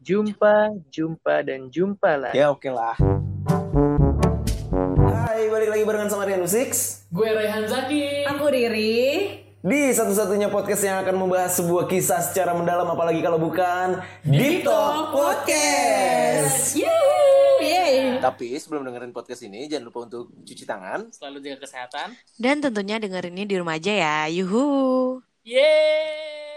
Jumpa, 0.00 0.80
jumpa, 0.88 1.44
dan 1.44 1.68
jumpa 1.68 2.16
lah. 2.16 2.32
Ya 2.32 2.48
oke 2.48 2.72
lah. 2.72 2.96
Hai, 5.12 5.44
balik 5.52 5.68
lagi 5.68 5.84
barengan 5.84 6.08
sama 6.08 6.24
Rian 6.24 6.40
Six 6.48 7.04
Gue 7.12 7.28
Raihan 7.28 7.68
Zaki. 7.68 8.24
Aku 8.24 8.48
Riri. 8.48 9.44
di 9.60 9.92
satu-satunya 9.92 10.48
podcast 10.48 10.88
yang 10.88 11.04
akan 11.04 11.20
membahas 11.20 11.52
sebuah 11.52 11.84
kisah 11.84 12.24
secara 12.24 12.56
mendalam 12.56 12.88
apalagi 12.88 13.20
kalau 13.20 13.36
bukan 13.36 14.00
Deep 14.24 14.64
Talk 14.64 15.12
Podcast. 15.12 16.80
Yeay. 16.80 18.24
Tapi 18.24 18.56
sebelum 18.56 18.88
dengerin 18.88 19.12
podcast 19.12 19.44
ini 19.44 19.68
jangan 19.68 19.92
lupa 19.92 20.08
untuk 20.08 20.32
cuci 20.48 20.64
tangan. 20.64 21.12
Selalu 21.12 21.44
jaga 21.44 21.68
kesehatan. 21.68 22.16
Dan 22.40 22.64
tentunya 22.64 22.96
dengerin 22.96 23.36
ini 23.36 23.44
di 23.44 23.60
rumah 23.60 23.76
aja 23.76 23.92
ya. 23.92 24.16
Yuhu. 24.32 25.20
Yeay! 25.44 26.49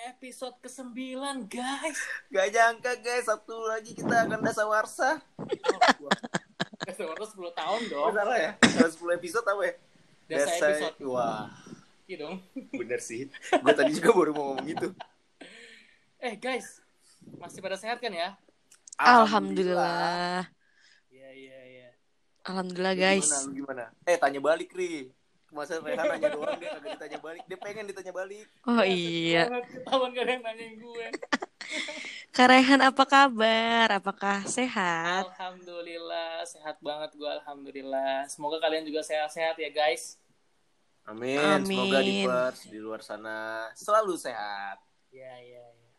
Episode 0.00 0.56
ke-9, 0.64 0.96
guys. 1.44 1.98
Gak 2.32 2.46
nyangka 2.48 2.92
guys, 3.04 3.28
satu 3.28 3.68
lagi 3.68 3.92
kita 3.92 4.24
akan 4.24 4.40
dasawarsa. 4.40 5.20
Keseluruhan 6.80 7.28
10 7.28 7.52
tahun 7.52 7.80
dong. 7.92 8.12
Salah 8.16 8.38
ya? 8.40 8.50
Ada 8.56 8.88
10 8.88 9.18
episode 9.20 9.44
apa 9.44 9.62
ya? 9.68 9.74
Dasa 10.24 10.52
episode. 10.56 10.96
Wah, 11.04 11.52
Iya 12.08 12.16
dong. 12.16 12.40
bener 12.72 12.98
sih. 12.98 13.28
Gue 13.52 13.72
tadi 13.76 13.92
juga 13.92 14.10
baru 14.16 14.32
mau 14.32 14.44
ngomong 14.56 14.66
gitu. 14.66 14.88
Eh, 16.16 16.32
guys. 16.40 16.80
Masih 17.36 17.60
pada 17.60 17.76
sehat 17.76 18.00
kan 18.00 18.10
ya? 18.10 18.40
Alhamdulillah. 18.96 20.48
Iya, 21.12 21.28
iya, 21.36 21.58
iya. 21.68 21.88
Alhamdulillah 22.48 22.96
Gimana, 22.96 23.04
guys. 23.20 23.28
lu 23.44 23.52
gimana? 23.52 23.84
Eh, 24.08 24.16
tanya 24.16 24.40
balik, 24.40 24.72
Ri. 24.72 25.12
Masa 25.50 25.82
Rehan 25.82 26.06
nanya 26.06 26.30
doang, 26.30 26.54
dia 26.62 26.78
kagak 26.78 26.94
ditanya 26.94 27.18
balik. 27.18 27.42
Dia 27.50 27.58
pengen 27.58 27.84
ditanya 27.90 28.12
balik. 28.14 28.46
Oh 28.62 28.82
iya. 28.86 29.50
Ketahuan 29.50 30.14
gak 30.14 30.24
ada 30.24 30.32
yang 30.38 30.44
nanyain 30.46 30.74
gue. 30.78 31.06
Kak 32.34 32.46
Rehan 32.46 32.80
apa 32.86 33.04
kabar? 33.06 33.88
Apakah 33.98 34.46
sehat? 34.46 35.26
Alhamdulillah. 35.34 36.46
Sehat 36.46 36.78
banget 36.78 37.10
gue, 37.18 37.26
Alhamdulillah. 37.26 38.30
Semoga 38.30 38.62
kalian 38.62 38.86
juga 38.86 39.02
sehat-sehat 39.02 39.58
ya, 39.58 39.70
guys. 39.74 40.14
Amin. 41.10 41.42
Amin. 41.42 41.66
Semoga 41.66 41.98
Divers 41.98 42.60
di 42.70 42.78
luar 42.78 43.02
sana 43.02 43.66
selalu 43.74 44.14
sehat. 44.14 44.78
Iya, 45.10 45.34
iya, 45.42 45.64
iya. 45.66 45.90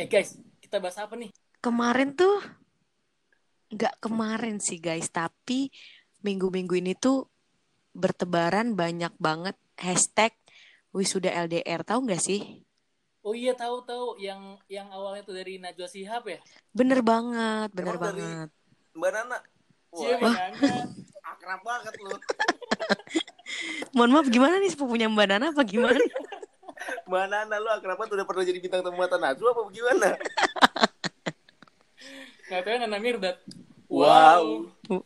Eh, 0.00 0.08
guys. 0.08 0.40
Kita 0.64 0.80
bahas 0.80 0.96
apa 0.96 1.16
nih? 1.16 1.28
Kemarin 1.60 2.16
tuh 2.16 2.40
nggak 3.68 4.00
kemarin 4.00 4.56
sih 4.60 4.80
guys, 4.80 5.12
tapi 5.12 5.68
minggu-minggu 6.24 6.76
ini 6.80 6.96
tuh 6.96 7.28
bertebaran 7.92 8.72
banyak 8.72 9.12
banget 9.16 9.56
hashtag 9.76 10.32
wisuda 10.90 11.30
LDR. 11.46 11.84
Tahu 11.84 12.08
nggak 12.08 12.22
sih? 12.22 12.64
Oh 13.20 13.36
iya 13.36 13.52
tahu 13.52 13.84
tahu 13.84 14.16
yang 14.16 14.56
yang 14.66 14.88
awalnya 14.88 15.20
tuh 15.20 15.36
dari 15.36 15.60
Najwa 15.60 15.84
Shihab 15.84 16.24
ya. 16.24 16.38
Bener 16.72 17.04
banget, 17.04 17.68
bener 17.74 17.94
Emang 17.98 18.04
dari- 18.08 18.20
banget. 18.24 18.48
Mbak 18.96 19.10
Nana. 19.12 19.38
Cie 19.88 20.14
Wah, 20.16 20.32
Nana. 20.32 20.72
akrab 21.32 21.60
banget 21.60 21.94
lu. 22.00 22.12
Mohon 23.96 24.10
maaf 24.16 24.28
gimana 24.28 24.56
nih 24.58 24.72
sepupunya 24.72 25.08
Mbak 25.08 25.26
Nana 25.28 25.46
apa 25.52 25.62
gimana? 25.62 26.00
Mbak 27.08 27.24
Nana 27.28 27.54
lu 27.58 27.68
akrab 27.68 27.96
banget 27.98 28.16
udah 28.16 28.26
pernah 28.26 28.44
jadi 28.44 28.58
bintang 28.58 28.80
tamu 28.80 28.96
Mata 28.96 29.20
Najwa 29.20 29.48
apa 29.52 29.60
gimana? 29.68 30.08
Nggak 32.48 32.62
tahu 32.64 32.76
Nana 32.80 32.98
Mirdad. 32.98 33.36
Wow. 33.88 34.68
Eh, 34.88 35.00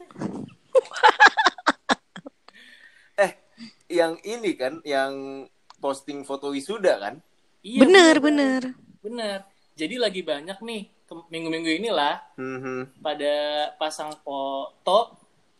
yang 3.92 4.16
ini 4.22 4.50
kan 4.52 4.78
yang 4.82 5.44
posting 5.76 6.22
foto 6.22 6.48
wisuda 6.48 6.98
kan? 6.98 7.14
Iya, 7.60 7.78
bener, 7.78 8.14
bener. 8.18 8.60
Bener. 8.98 9.38
Jadi 9.72 9.94
lagi 9.96 10.20
banyak 10.20 10.58
nih 10.58 10.82
minggu-minggu 11.28 11.70
inilah 11.76 12.18
Mhm. 12.34 12.98
pada 12.98 13.32
pasang 13.76 14.10
foto 14.18 14.98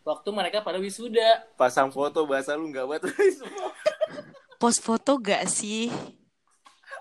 waktu 0.03 0.28
mereka 0.30 0.60
pada 0.60 0.77
wisuda. 0.77 1.47
Pasang 1.55 1.88
foto 1.88 2.25
bahasa 2.25 2.56
lu 2.56 2.69
nggak 2.69 2.87
buat 2.87 3.03
Post 4.60 4.81
foto 4.81 5.19
gak 5.19 5.47
sih? 5.47 5.91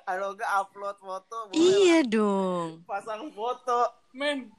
Kalau 0.01 0.33
nggak 0.33 0.51
upload 0.59 0.97
foto 0.97 1.35
boleh 1.47 1.55
Iya 1.55 1.97
dong. 2.03 2.83
pasang 2.83 3.29
foto. 3.31 3.85
Men. 4.11 4.49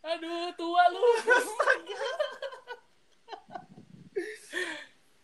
Aduh, 0.00 0.48
tua 0.54 0.82
lu. 0.88 1.04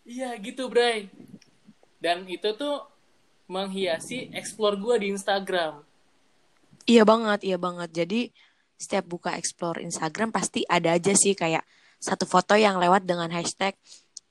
Iya 0.07 0.39
gitu, 0.39 0.71
Bray. 0.71 1.11
Dan 1.99 2.31
itu 2.31 2.55
tuh 2.55 2.87
menghiasi 3.51 4.31
explore 4.31 4.79
gua 4.79 4.97
di 5.03 5.11
Instagram. 5.11 5.83
Iya 6.87 7.03
banget, 7.03 7.43
iya 7.43 7.59
banget. 7.59 7.91
Jadi 7.91 8.21
setiap 8.79 9.11
buka 9.11 9.35
explore 9.35 9.83
Instagram 9.83 10.31
pasti 10.31 10.63
ada 10.71 10.95
aja 10.95 11.11
sih 11.19 11.35
kayak 11.35 11.67
satu 11.99 12.23
foto 12.29 12.55
yang 12.55 12.79
lewat 12.79 13.03
dengan 13.03 13.27
hashtag 13.35 13.75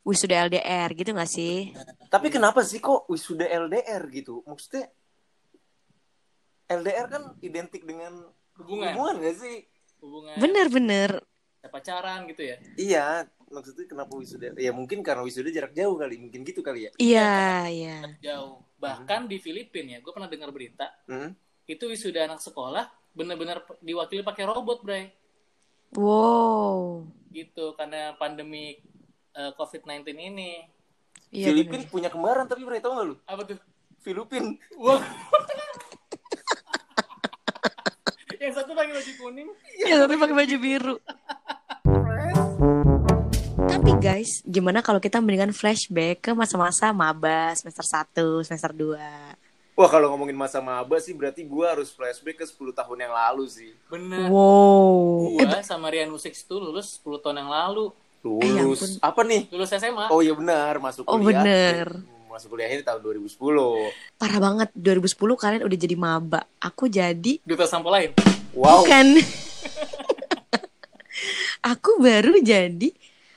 wisuda 0.05 0.47
LDR 0.47 0.93
gitu 0.93 1.11
gak 1.17 1.27
sih? 1.27 1.73
Tapi 2.07 2.29
kenapa 2.29 2.61
sih 2.61 2.77
kok 2.77 3.09
wisuda 3.09 3.49
LDR 3.49 4.05
gitu? 4.13 4.45
Maksudnya 4.45 4.87
LDR 6.69 7.09
kan 7.09 7.23
identik 7.41 7.83
dengan 7.83 8.29
Hubungan. 8.55 8.93
hubungan 8.93 9.15
gak 9.25 9.35
sih? 9.41 9.65
Hubungan 9.99 10.37
Bener-bener. 10.37 11.11
pacaran 11.65 12.29
gitu 12.29 12.45
ya. 12.45 12.57
Iya, 12.77 13.05
maksudnya 13.47 13.85
kenapa 13.85 14.13
wisuda? 14.15 14.53
Ya 14.57 14.71
mungkin 14.71 15.01
karena 15.01 15.21
wisuda 15.21 15.49
jarak 15.49 15.73
jauh 15.73 15.95
kali, 15.95 16.17
mungkin 16.17 16.41
gitu 16.43 16.61
kali 16.61 16.87
ya. 16.87 16.91
Iya, 16.97 17.33
iya. 17.69 17.97
Jauh. 18.21 18.61
Bahkan 18.77 19.25
di 19.25 19.37
Filipina 19.37 19.97
ya, 19.97 19.99
gue 20.01 20.11
pernah 20.11 20.29
dengar 20.29 20.49
berita, 20.49 20.89
Hmm? 21.05 21.33
itu 21.65 21.83
wisuda 21.89 22.29
anak 22.29 22.41
sekolah 22.41 22.85
bener-bener 23.15 23.63
diwakili 23.79 24.21
pakai 24.21 24.45
robot, 24.45 24.85
Bray. 24.85 25.09
Wow. 25.95 27.07
Gitu, 27.31 27.73
karena 27.73 28.13
pandemi 28.15 28.77
eh, 29.31 29.51
COVID-19 29.55 30.05
ini. 30.15 30.63
Iya 31.33 31.51
Filipin 31.51 31.83
bener. 31.83 31.91
punya 31.91 32.09
kembaran 32.11 32.45
tapi 32.45 32.63
Bray, 32.63 32.79
tau 32.79 32.95
gak 32.95 33.05
lu? 33.07 33.15
Apa 33.25 33.41
tuh? 33.43 33.57
Filipin. 33.99 34.59
Wah. 34.77 35.01
Yang 38.35 38.53
satu 38.61 38.77
pakai 38.77 38.93
baju 38.93 39.11
kuning. 39.17 39.49
Ya, 39.81 39.95
tapi 40.05 40.15
pakai 40.15 40.35
baju 40.35 40.55
biru. 40.59 40.95
Tapi 43.85 44.01
guys, 44.01 44.41
gimana 44.41 44.81
kalau 44.81 44.97
kita 44.97 45.21
mendingan 45.21 45.53
flashback 45.53 46.17
ke 46.17 46.33
masa-masa 46.33 46.89
maba 46.89 47.53
semester 47.53 47.85
1, 47.85 48.41
semester 48.41 48.73
2? 48.73 48.97
Wah 49.77 49.89
kalau 49.93 50.09
ngomongin 50.09 50.33
masa 50.33 50.57
maba 50.57 50.97
sih 50.97 51.13
berarti 51.13 51.45
gua 51.45 51.77
harus 51.77 51.93
flashback 51.93 52.41
ke 52.41 52.45
10 52.49 52.73
tahun 52.73 53.05
yang 53.05 53.13
lalu 53.13 53.45
sih. 53.45 53.77
Bener. 53.85 54.25
Wow. 54.33 55.37
Gua 55.37 55.61
sama 55.61 55.93
Rian 55.93 56.09
Musik 56.09 56.33
itu 56.33 56.57
lulus 56.57 56.97
10 56.97 57.21
tahun 57.21 57.45
yang 57.45 57.51
lalu. 57.53 57.93
Eh, 58.41 58.57
ya 58.57 58.65
Lulus 58.65 58.97
ampun. 58.97 59.05
apa 59.05 59.21
nih? 59.21 59.41
Lulus 59.53 59.69
SMA. 59.69 60.05
Oh 60.09 60.25
iya 60.25 60.33
benar 60.33 60.81
masuk 60.81 61.05
Oh, 61.05 61.21
kuliah. 61.21 61.45
bener. 61.45 61.87
Masuk 62.25 62.57
kuliah 62.57 62.73
ini 62.73 62.81
tahun 62.81 63.05
2010. 63.05 63.37
Parah 64.17 64.39
banget, 64.41 64.73
2010 64.73 65.37
kalian 65.37 65.61
udah 65.61 65.77
jadi 65.77 65.93
maba. 65.93 66.41
Aku 66.57 66.89
jadi 66.89 67.37
Duta 67.45 67.69
sampel 67.69 67.93
lain. 67.93 68.09
Wow. 68.49 68.81
Bukan. 68.81 69.21
aku 71.77 72.01
baru 72.01 72.41
jadi 72.41 72.89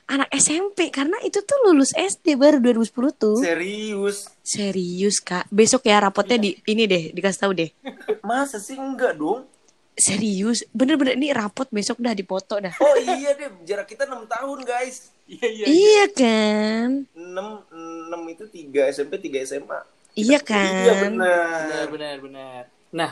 anak 0.09 0.29
SMP 0.33 0.89
karena 0.89 1.21
itu 1.21 1.37
tuh 1.45 1.69
lulus 1.69 1.93
SD 1.93 2.33
baru 2.33 2.57
2010 2.57 3.13
tuh. 3.13 3.37
Serius? 3.37 4.25
Serius 4.41 5.21
kak, 5.21 5.45
besok 5.53 5.85
ya 5.85 6.01
rapotnya 6.01 6.41
di 6.41 6.57
ini 6.65 6.89
deh 6.89 7.13
dikasih 7.13 7.39
tahu 7.45 7.51
deh. 7.53 7.69
Masa 8.25 8.57
sih 8.57 8.73
enggak 8.73 9.15
dong? 9.15 9.45
Serius, 9.93 10.65
bener-bener 10.71 11.13
ini 11.13 11.29
rapot 11.29 11.67
besok 11.69 12.01
dah 12.01 12.15
dipoto 12.17 12.57
dah. 12.57 12.73
Oh 12.81 12.95
iya 12.97 13.37
deh, 13.37 13.51
jarak 13.67 13.85
kita 13.85 14.09
6 14.09 14.25
tahun 14.25 14.59
guys. 14.65 15.13
Iya, 15.29 15.45
iya. 15.45 15.65
Iya 15.69 16.05
kan, 16.09 16.89
6 17.13 18.09
6 18.09 18.33
itu 18.33 18.43
3 18.49 18.89
SMP 18.89 19.21
3 19.21 19.45
SMA. 19.45 19.79
iya 20.17 20.39
Iya 20.39 20.39
kan. 20.41 21.13
benar. 21.13 21.45
Benar, 21.69 21.85
benar, 21.93 22.15
benar. 22.25 22.61
Nah, 22.89 23.11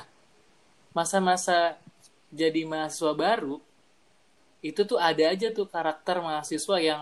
masa-masa 0.97 1.78
jadi 2.33 2.66
mahasiswa 2.66 3.13
baru, 3.13 3.62
itu 4.68 4.81
tuh 4.84 5.00
ada 5.00 5.31
aja 5.31 5.48
tuh 5.50 5.64
karakter 5.64 6.19
mahasiswa 6.19 6.78
yang 6.78 7.02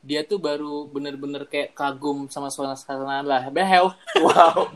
dia 0.00 0.22
tuh 0.22 0.40
baru 0.40 0.88
bener-bener 0.88 1.44
kayak 1.44 1.74
kagum 1.74 2.30
sama 2.30 2.48
suasana 2.48 3.20
lah. 3.20 3.50
Behel. 3.50 3.92
Wow. 4.16 4.70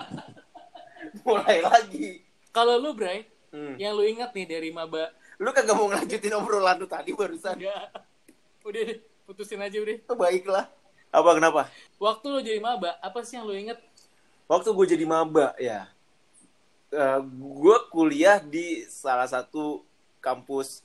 Mulai 1.27 1.63
lagi. 1.63 2.21
Kalau 2.51 2.77
lu, 2.77 2.93
Bray, 2.93 3.27
Hmm. 3.55 3.79
yang 3.79 3.95
lu 3.95 4.03
ingat 4.03 4.35
nih 4.35 4.51
dari 4.51 4.75
maba, 4.75 5.15
Lu 5.39 5.55
kagak 5.55 5.79
mau 5.79 5.87
ngelanjutin 5.87 6.35
obrolan 6.35 6.75
lu 6.75 6.91
tadi 6.91 7.15
barusan. 7.15 7.55
enggak. 7.55 7.87
Udah 8.67 8.83
deh, 8.83 8.99
putusin 9.27 9.63
aja 9.63 9.79
udah. 9.79 9.97
Oh, 10.11 10.19
baiklah. 10.19 10.67
Apa 11.15 11.31
kenapa? 11.39 11.71
Waktu 12.03 12.27
lu 12.35 12.43
jadi 12.43 12.59
maba, 12.59 12.99
apa 12.99 13.23
sih 13.23 13.39
yang 13.39 13.47
lu 13.47 13.55
inget? 13.55 13.79
Waktu 14.51 14.75
gue 14.75 14.87
jadi 14.99 15.07
maba 15.07 15.55
ya, 15.55 15.87
gue 17.31 17.77
kuliah 17.91 18.43
di 18.43 18.83
salah 18.91 19.27
satu 19.27 19.83
kampus 20.19 20.83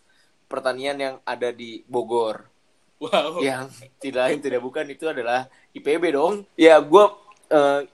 pertanian 0.50 0.98
yang 0.98 1.16
ada 1.22 1.54
di 1.54 1.86
Bogor. 1.86 2.50
Wow. 2.98 3.40
Yang 3.40 3.86
tidak 4.01 4.22
lain 4.28 4.40
tidak 4.42 4.62
bukan 4.66 4.90
itu 4.90 5.06
adalah 5.07 5.46
IPB 5.72 6.18
dong. 6.18 6.44
Ya 6.57 6.81
gue 6.81 7.06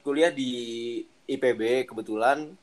kuliah 0.02 0.32
di 0.32 1.04
IPB 1.30 1.92
kebetulan 1.92 2.56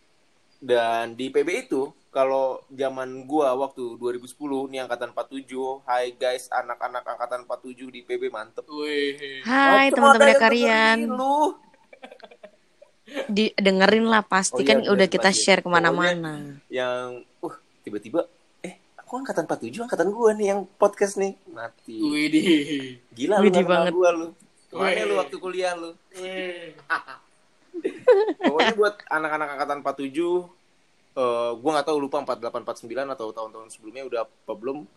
dan 0.58 1.12
di 1.12 1.28
IPB 1.28 1.68
itu 1.68 1.92
kalau 2.12 2.60
zaman 2.68 3.24
gua 3.24 3.56
waktu 3.56 3.96
2010 3.96 4.36
nih 4.68 4.84
angkatan 4.84 5.16
47, 5.16 5.48
hai 5.88 6.12
guys 6.12 6.44
anak-anak 6.52 7.00
angkatan 7.08 7.48
47 7.48 7.88
di 7.88 8.00
PB 8.04 8.28
mantep. 8.28 8.68
Wih. 8.68 9.40
Hai 9.48 9.88
Macem 9.88 9.96
teman-teman 9.96 10.36
kalian, 10.36 10.96
dengerin 11.08 11.16
Lu. 11.16 11.56
di 13.32 13.48
dengerin 13.56 14.06
lah 14.12 14.20
pasti 14.28 14.60
Oh 14.60 14.64
iya, 14.64 14.68
kan 14.76 14.78
udah 14.92 15.08
kita 15.08 15.32
pasti. 15.32 15.40
share 15.40 15.64
ke 15.64 15.68
mana-mana. 15.72 16.60
Yang 16.68 17.24
uh 17.40 17.56
tiba-tiba 17.80 18.28
aku 19.12 19.20
angkatan 19.20 19.44
47 19.44 19.76
angkatan 19.84 20.08
gua 20.08 20.32
nih 20.32 20.56
yang 20.56 20.64
podcast 20.80 21.20
nih. 21.20 21.36
Mati. 21.52 22.00
Wih 22.00 22.32
di. 22.32 22.40
Gila 23.12 23.36
lu 23.36 23.44
Widih 23.44 23.60
kenal 23.60 23.68
banget. 23.84 23.92
gua 23.92 24.08
lu. 24.08 24.28
Ke 24.66 24.74
mana 24.74 24.88
Wih. 24.88 25.04
lu 25.04 25.14
waktu 25.20 25.36
kuliah 25.36 25.72
lu? 25.76 25.90
Wih. 26.16 26.72
Pokoknya 28.40 28.72
buat 28.72 28.94
anak-anak 29.04 29.48
angkatan 29.52 29.78
47 29.84 30.16
eh 31.12 31.52
gue 31.52 31.70
nggak 31.76 31.84
tahu 31.84 31.98
lupa 32.00 32.24
48 32.24 32.88
49 32.88 32.88
atau 33.12 33.26
tahun-tahun 33.36 33.68
sebelumnya 33.68 34.08
udah 34.08 34.20
apa 34.24 34.52
belum 34.56 34.88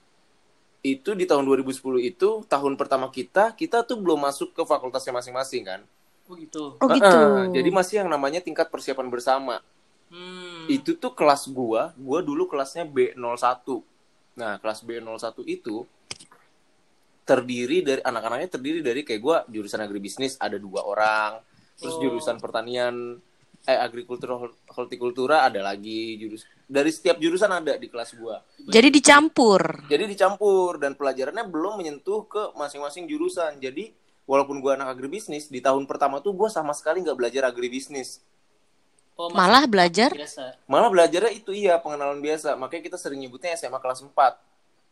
itu 0.80 1.12
di 1.12 1.28
tahun 1.28 1.44
2010 1.44 1.76
itu 2.00 2.30
tahun 2.48 2.80
pertama 2.80 3.12
kita 3.12 3.52
kita 3.52 3.84
tuh 3.84 4.00
belum 4.00 4.24
masuk 4.24 4.56
ke 4.56 4.64
fakultasnya 4.64 5.12
masing-masing 5.12 5.68
kan 5.68 5.84
Oh 6.26 6.40
gitu. 6.40 6.80
Oh 6.80 6.88
gitu. 6.88 7.04
Heeh, 7.04 7.52
jadi 7.60 7.68
masih 7.68 7.96
yang 8.00 8.08
namanya 8.08 8.40
tingkat 8.40 8.72
persiapan 8.72 9.12
bersama 9.12 9.60
Hmm. 10.06 10.70
itu 10.70 10.94
tuh 10.96 11.12
kelas 11.12 11.50
gua 11.52 11.92
gua 11.98 12.22
dulu 12.24 12.46
kelasnya 12.48 12.86
B01 12.86 13.18
nah 14.36 14.60
kelas 14.60 14.84
B01 14.84 15.16
itu 15.48 15.88
terdiri 17.26 17.82
dari 17.82 18.02
anak-anaknya 18.06 18.50
terdiri 18.52 18.80
dari 18.86 19.02
kayak 19.02 19.22
gua 19.22 19.38
jurusan 19.50 19.82
agribisnis 19.82 20.38
ada 20.38 20.62
dua 20.62 20.86
orang 20.86 21.42
terus 21.76 21.98
Oh. 21.98 22.02
jurusan 22.04 22.38
pertanian 22.38 23.18
eh 23.66 23.80
agrikultura 23.82 24.38
hortikultura 24.70 25.42
ada 25.42 25.66
lagi 25.66 26.22
jurus 26.22 26.46
dari 26.70 26.94
setiap 26.94 27.18
jurusan 27.18 27.50
ada 27.50 27.74
di 27.76 27.90
kelas 27.90 28.14
gua 28.14 28.38
Jadi 28.62 28.94
dicampur. 28.94 29.90
jadi 29.90 30.06
dicampur 30.06 30.78
dan 30.78 30.94
pelajarannya 30.94 31.50
belum 31.50 31.82
menyentuh 31.82 32.30
ke 32.30 32.54
masing-masing 32.54 33.10
jurusan 33.10 33.58
jadi 33.58 33.90
walaupun 34.30 34.62
gua 34.62 34.78
anak 34.78 34.94
agribisnis 34.94 35.50
di 35.50 35.66
tahun 35.66 35.90
pertama 35.90 36.22
tuh 36.22 36.38
gua 36.38 36.46
sama 36.48 36.78
sekali 36.78 37.02
nggak 37.02 37.18
belajar 37.18 37.42
agribisnis 37.50 38.22
Oh, 39.16 39.32
Malah 39.32 39.64
belajar 39.64 40.12
biasa. 40.12 40.60
Malah 40.68 40.92
belajarnya 40.92 41.32
itu 41.32 41.56
iya 41.56 41.80
pengenalan 41.80 42.20
biasa. 42.20 42.60
Makanya 42.60 42.84
kita 42.92 42.98
sering 43.00 43.24
nyebutnya 43.24 43.56
SMA 43.56 43.80
kelas 43.80 44.04
4. 44.04 44.12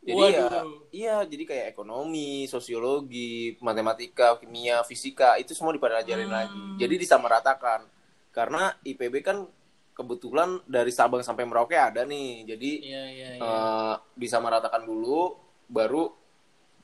Jadi 0.03 0.19
ya 0.31 0.43
Waduh. 0.47 0.67
iya 0.91 1.15
jadi 1.23 1.43
kayak 1.43 1.65
ekonomi, 1.71 2.43
sosiologi, 2.47 3.55
matematika, 3.59 4.35
kimia, 4.35 4.83
fisika 4.83 5.35
itu 5.35 5.51
semua 5.51 5.71
dipelajarin 5.71 6.27
Hmm. 6.27 6.35
lagi. 6.35 6.63
Jadi 6.79 6.95
disamaratakan. 6.99 7.87
Karena 8.33 8.73
IPB 8.81 9.21
kan 9.21 9.45
kebetulan 9.93 10.57
dari 10.65 10.89
Sabang 10.89 11.21
sampai 11.21 11.45
Merauke 11.45 11.75
ada 11.75 12.01
nih. 12.03 12.47
Jadi 12.47 12.71
Iya 12.81 13.03
iya 13.07 13.29
iya. 13.37 13.43
eh, 13.43 13.95
disamaratakan 14.15 14.83
dulu 14.83 15.35
baru 15.67 16.11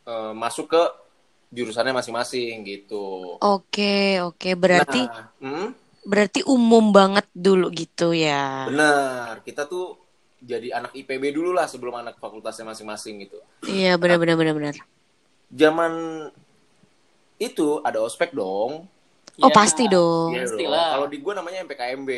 eh, 0.05 0.33
masuk 0.33 0.67
ke 0.69 0.83
jurusannya 1.49 1.91
masing-masing 1.91 2.61
gitu. 2.63 3.35
Oke, 3.41 4.21
oke. 4.21 4.49
Berarti 4.53 5.01
Nah, 5.01 5.27
hmm? 5.41 5.67
Berarti 6.03 6.43
umum 6.45 6.91
banget 6.91 7.25
dulu 7.31 7.67
gitu 7.69 8.11
ya. 8.11 8.67
Benar, 8.67 9.43
kita 9.43 9.65
tuh 9.65 9.95
jadi 10.39 10.71
anak 10.71 10.95
IPB 10.95 11.35
dulu 11.35 11.51
lah 11.51 11.67
sebelum 11.67 11.99
anak 11.99 12.15
fakultasnya 12.17 12.63
masing-masing 12.63 13.27
gitu. 13.27 13.37
Iya, 13.67 13.99
benar 13.99 14.17
benar 14.17 14.35
benar 14.35 14.53
benar. 14.55 14.75
Zaman 15.49 15.91
itu 17.37 17.79
ada 17.81 17.99
ospek 17.99 18.31
dong. 18.31 18.85
Oh, 19.39 19.47
Ya, 19.47 19.55
pasti 19.55 19.87
dong. 19.87 20.35
Iya 20.35 20.43
Pasti 20.43 20.63
dong. 20.67 20.71
lah. 20.75 20.87
Kalau 20.99 21.07
di 21.07 21.17
gua 21.23 21.33
namanya 21.39 21.63
MPKMB. 21.63 22.11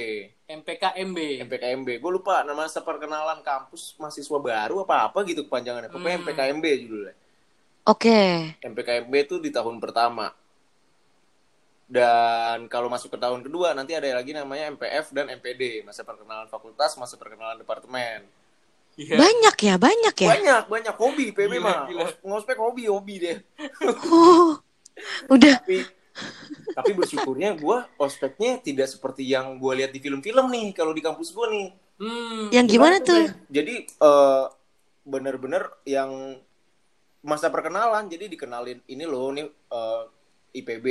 MPKMB. 0.49 1.17
MPKMB. 1.45 1.89
Gue 2.01 2.11
lupa 2.11 2.41
nama 2.41 2.65
seperkenalan 2.65 3.45
kampus 3.45 3.93
mahasiswa 3.95 4.37
baru 4.41 4.81
apa 4.81 5.05
apa 5.05 5.21
gitu 5.23 5.45
kepanjangannya. 5.45 5.93
Pokoknya 5.93 6.17
Hmm. 6.17 6.25
MPKMB 6.25 6.65
judulnya. 6.81 7.13
Oke. 7.85 8.57
MPKMB 8.57 9.13
itu 9.21 9.37
di 9.37 9.53
tahun 9.53 9.77
pertama. 9.77 10.33
Dan 11.91 12.71
kalau 12.71 12.87
masuk 12.87 13.11
ke 13.11 13.19
tahun 13.19 13.43
kedua 13.43 13.75
nanti 13.75 13.91
ada 13.91 14.07
lagi 14.15 14.31
namanya 14.31 14.71
MPF 14.71 15.11
dan 15.11 15.27
MPD, 15.27 15.83
masa 15.83 16.07
perkenalan 16.07 16.47
fakultas, 16.47 16.95
masa 16.95 17.19
perkenalan 17.19 17.59
departemen. 17.59 18.23
Iya. 18.95 19.19
Banyak 19.19 19.55
ya, 19.59 19.75
banyak 19.75 20.15
ya. 20.15 20.29
Banyak, 20.31 20.63
banyak 20.71 20.95
hobi 20.95 21.35
PB 21.35 21.51
mah. 21.59 21.91
Ngospek 22.23 22.55
hobi, 22.55 22.87
hobi 22.87 23.15
deh. 23.19 23.37
Oh. 24.07 24.55
Udah 25.31 25.59
Tapi 25.63 25.83
tapi 26.75 26.91
bersyukurnya 26.95 27.55
gue 27.55 27.77
ospeknya 27.99 28.59
tidak 28.59 28.87
seperti 28.87 29.27
yang 29.27 29.59
gue 29.59 29.73
lihat 29.83 29.91
di 29.91 29.99
film-film 29.99 30.47
nih 30.51 30.71
kalau 30.75 30.95
di 30.95 31.03
kampus 31.03 31.35
gue 31.35 31.47
nih. 31.51 31.67
Hmm. 32.01 32.49
yang 32.49 32.65
gimana 32.65 32.97
tuh? 32.97 33.29
Jadi 33.51 33.85
eh 33.85 34.45
bener-bener 35.05 35.69
yang 35.85 36.39
masa 37.21 37.53
perkenalan 37.53 38.09
jadi 38.09 38.25
dikenalin 38.25 38.81
ini 38.89 39.05
loh 39.05 39.29
nih 39.29 39.45
eh, 39.45 40.03
IPB 40.57 40.87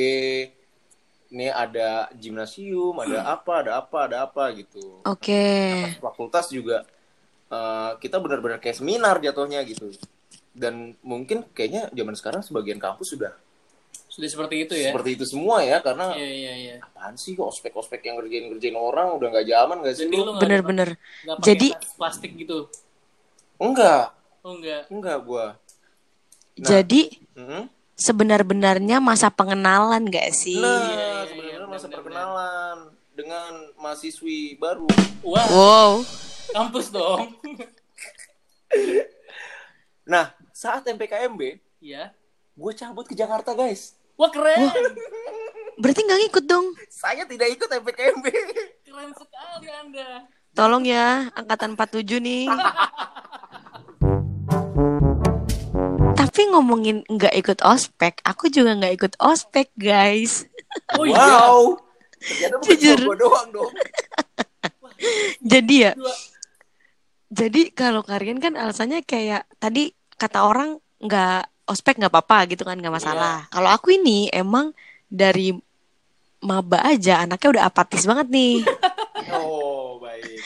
ini 1.31 1.47
ada 1.47 2.11
gimnasium, 2.13 2.99
ada 2.99 3.23
apa, 3.31 3.63
ada 3.63 3.73
apa, 3.79 3.99
ada 4.05 4.17
apa 4.27 4.51
gitu. 4.53 4.99
Oke. 5.03 5.47
Fakultas 5.97 6.51
juga 6.51 6.83
eh, 7.47 7.91
kita 7.97 8.19
benar-benar 8.19 8.59
kayak 8.59 8.77
seminar 8.77 9.19
jatuhnya 9.19 9.63
gitu. 9.63 9.91
Dan 10.51 10.99
mungkin 11.01 11.47
kayaknya 11.49 11.87
zaman 11.89 12.15
sekarang 12.15 12.43
sebagian 12.43 12.77
kampus 12.77 13.15
sudah 13.15 13.31
Sudah 14.07 14.27
seperti 14.27 14.67
itu 14.67 14.75
ya. 14.75 14.91
seperti 14.91 15.15
itu 15.15 15.25
semua 15.25 15.63
ya 15.63 15.79
karena 15.79 16.11
Iya 16.13 16.27
iya 16.29 16.53
iya. 16.53 16.75
apaan 16.81 17.15
sih 17.15 17.33
kok 17.33 17.47
ospek-ospek 17.49 18.03
yang 18.03 18.19
ngerjain-ngerjain 18.19 18.75
orang 18.75 19.15
udah 19.15 19.31
nggak 19.31 19.47
zaman 19.47 19.77
sih 19.89 20.05
nggak 20.05 20.43
Bener-bener. 20.43 20.89
nggak 21.25 21.37
pakai 21.39 21.47
Jadi- 21.47 21.71
plastik 21.95 22.35
gitu. 22.35 22.67
Enggak, 23.57 24.11
Oh 24.43 24.51
enggak. 24.53 24.83
enggak 24.91 25.19
gua. 25.21 25.47
Nah. 26.59 26.67
Jadi 26.67 27.23
Mhm. 27.35 27.71
sebenar-benarnya 27.95 28.99
masa 28.99 29.29
pengenalan 29.29 30.09
gak 30.09 30.33
sih? 30.33 30.59
Nah, 30.59 30.91
masa 31.71 31.87
benar-benar. 31.87 32.27
perkenalan 32.27 32.77
dengan 33.13 33.51
mahasiswi 33.77 34.57
baru. 34.57 34.87
Wah, 35.23 35.47
Wow. 35.47 35.93
kampus 36.51 36.91
dong. 36.91 37.31
Nah, 40.03 40.27
saat 40.51 40.83
MPKMB, 40.85 41.63
Iya. 41.79 42.11
gue 42.53 42.73
cabut 42.75 43.07
ke 43.07 43.15
Jakarta, 43.15 43.55
guys. 43.55 43.95
Wah 44.15 44.27
keren. 44.27 44.69
Berarti 45.79 46.01
nggak 46.03 46.21
ngikut 46.21 46.45
dong. 46.45 46.75
Saya 46.91 47.23
tidak 47.25 47.49
ikut 47.49 47.71
MPKMB. 47.71 48.27
Keren 48.85 49.11
sekali 49.15 49.69
Anda. 49.71 50.27
Tolong 50.53 50.83
ya, 50.83 51.31
angkatan 51.33 51.73
47 51.73 52.19
nih. 52.19 52.51
Tapi 56.21 56.41
ngomongin 56.53 57.07
nggak 57.07 57.35
ikut 57.39 57.59
ospek, 57.63 58.21
aku 58.23 58.51
juga 58.51 58.77
nggak 58.77 58.95
ikut 58.99 59.15
ospek, 59.19 59.71
guys. 59.75 60.45
Oh 60.99 61.05
iya. 61.05 61.17
wow. 61.19 61.61
Ternyata 62.21 62.55
bukan 62.61 62.77
Jujur. 62.77 62.99
doang 63.17 63.49
dong. 63.51 63.73
Jadi 65.41 65.75
ya, 65.89 65.93
Dua. 65.97 66.13
jadi 67.33 67.73
kalau 67.73 68.05
kalian 68.05 68.37
kan 68.37 68.53
alasannya 68.53 69.01
kayak 69.01 69.49
tadi 69.57 69.97
kata 70.21 70.45
orang 70.45 70.77
nggak 71.01 71.49
ospek 71.65 71.97
nggak 71.97 72.13
apa-apa 72.13 72.53
gitu 72.53 72.69
kan 72.69 72.77
nggak 72.77 72.93
masalah. 72.93 73.49
Kalau 73.49 73.73
aku 73.73 73.97
ini 73.97 74.29
emang 74.29 74.77
dari 75.09 75.57
maba 76.41 76.85
aja 76.85 77.25
anaknya 77.25 77.49
udah 77.57 77.65
apatis 77.67 78.05
banget 78.05 78.29
nih. 78.29 78.55
Oh, 79.31 80.01
baik. 80.01 80.41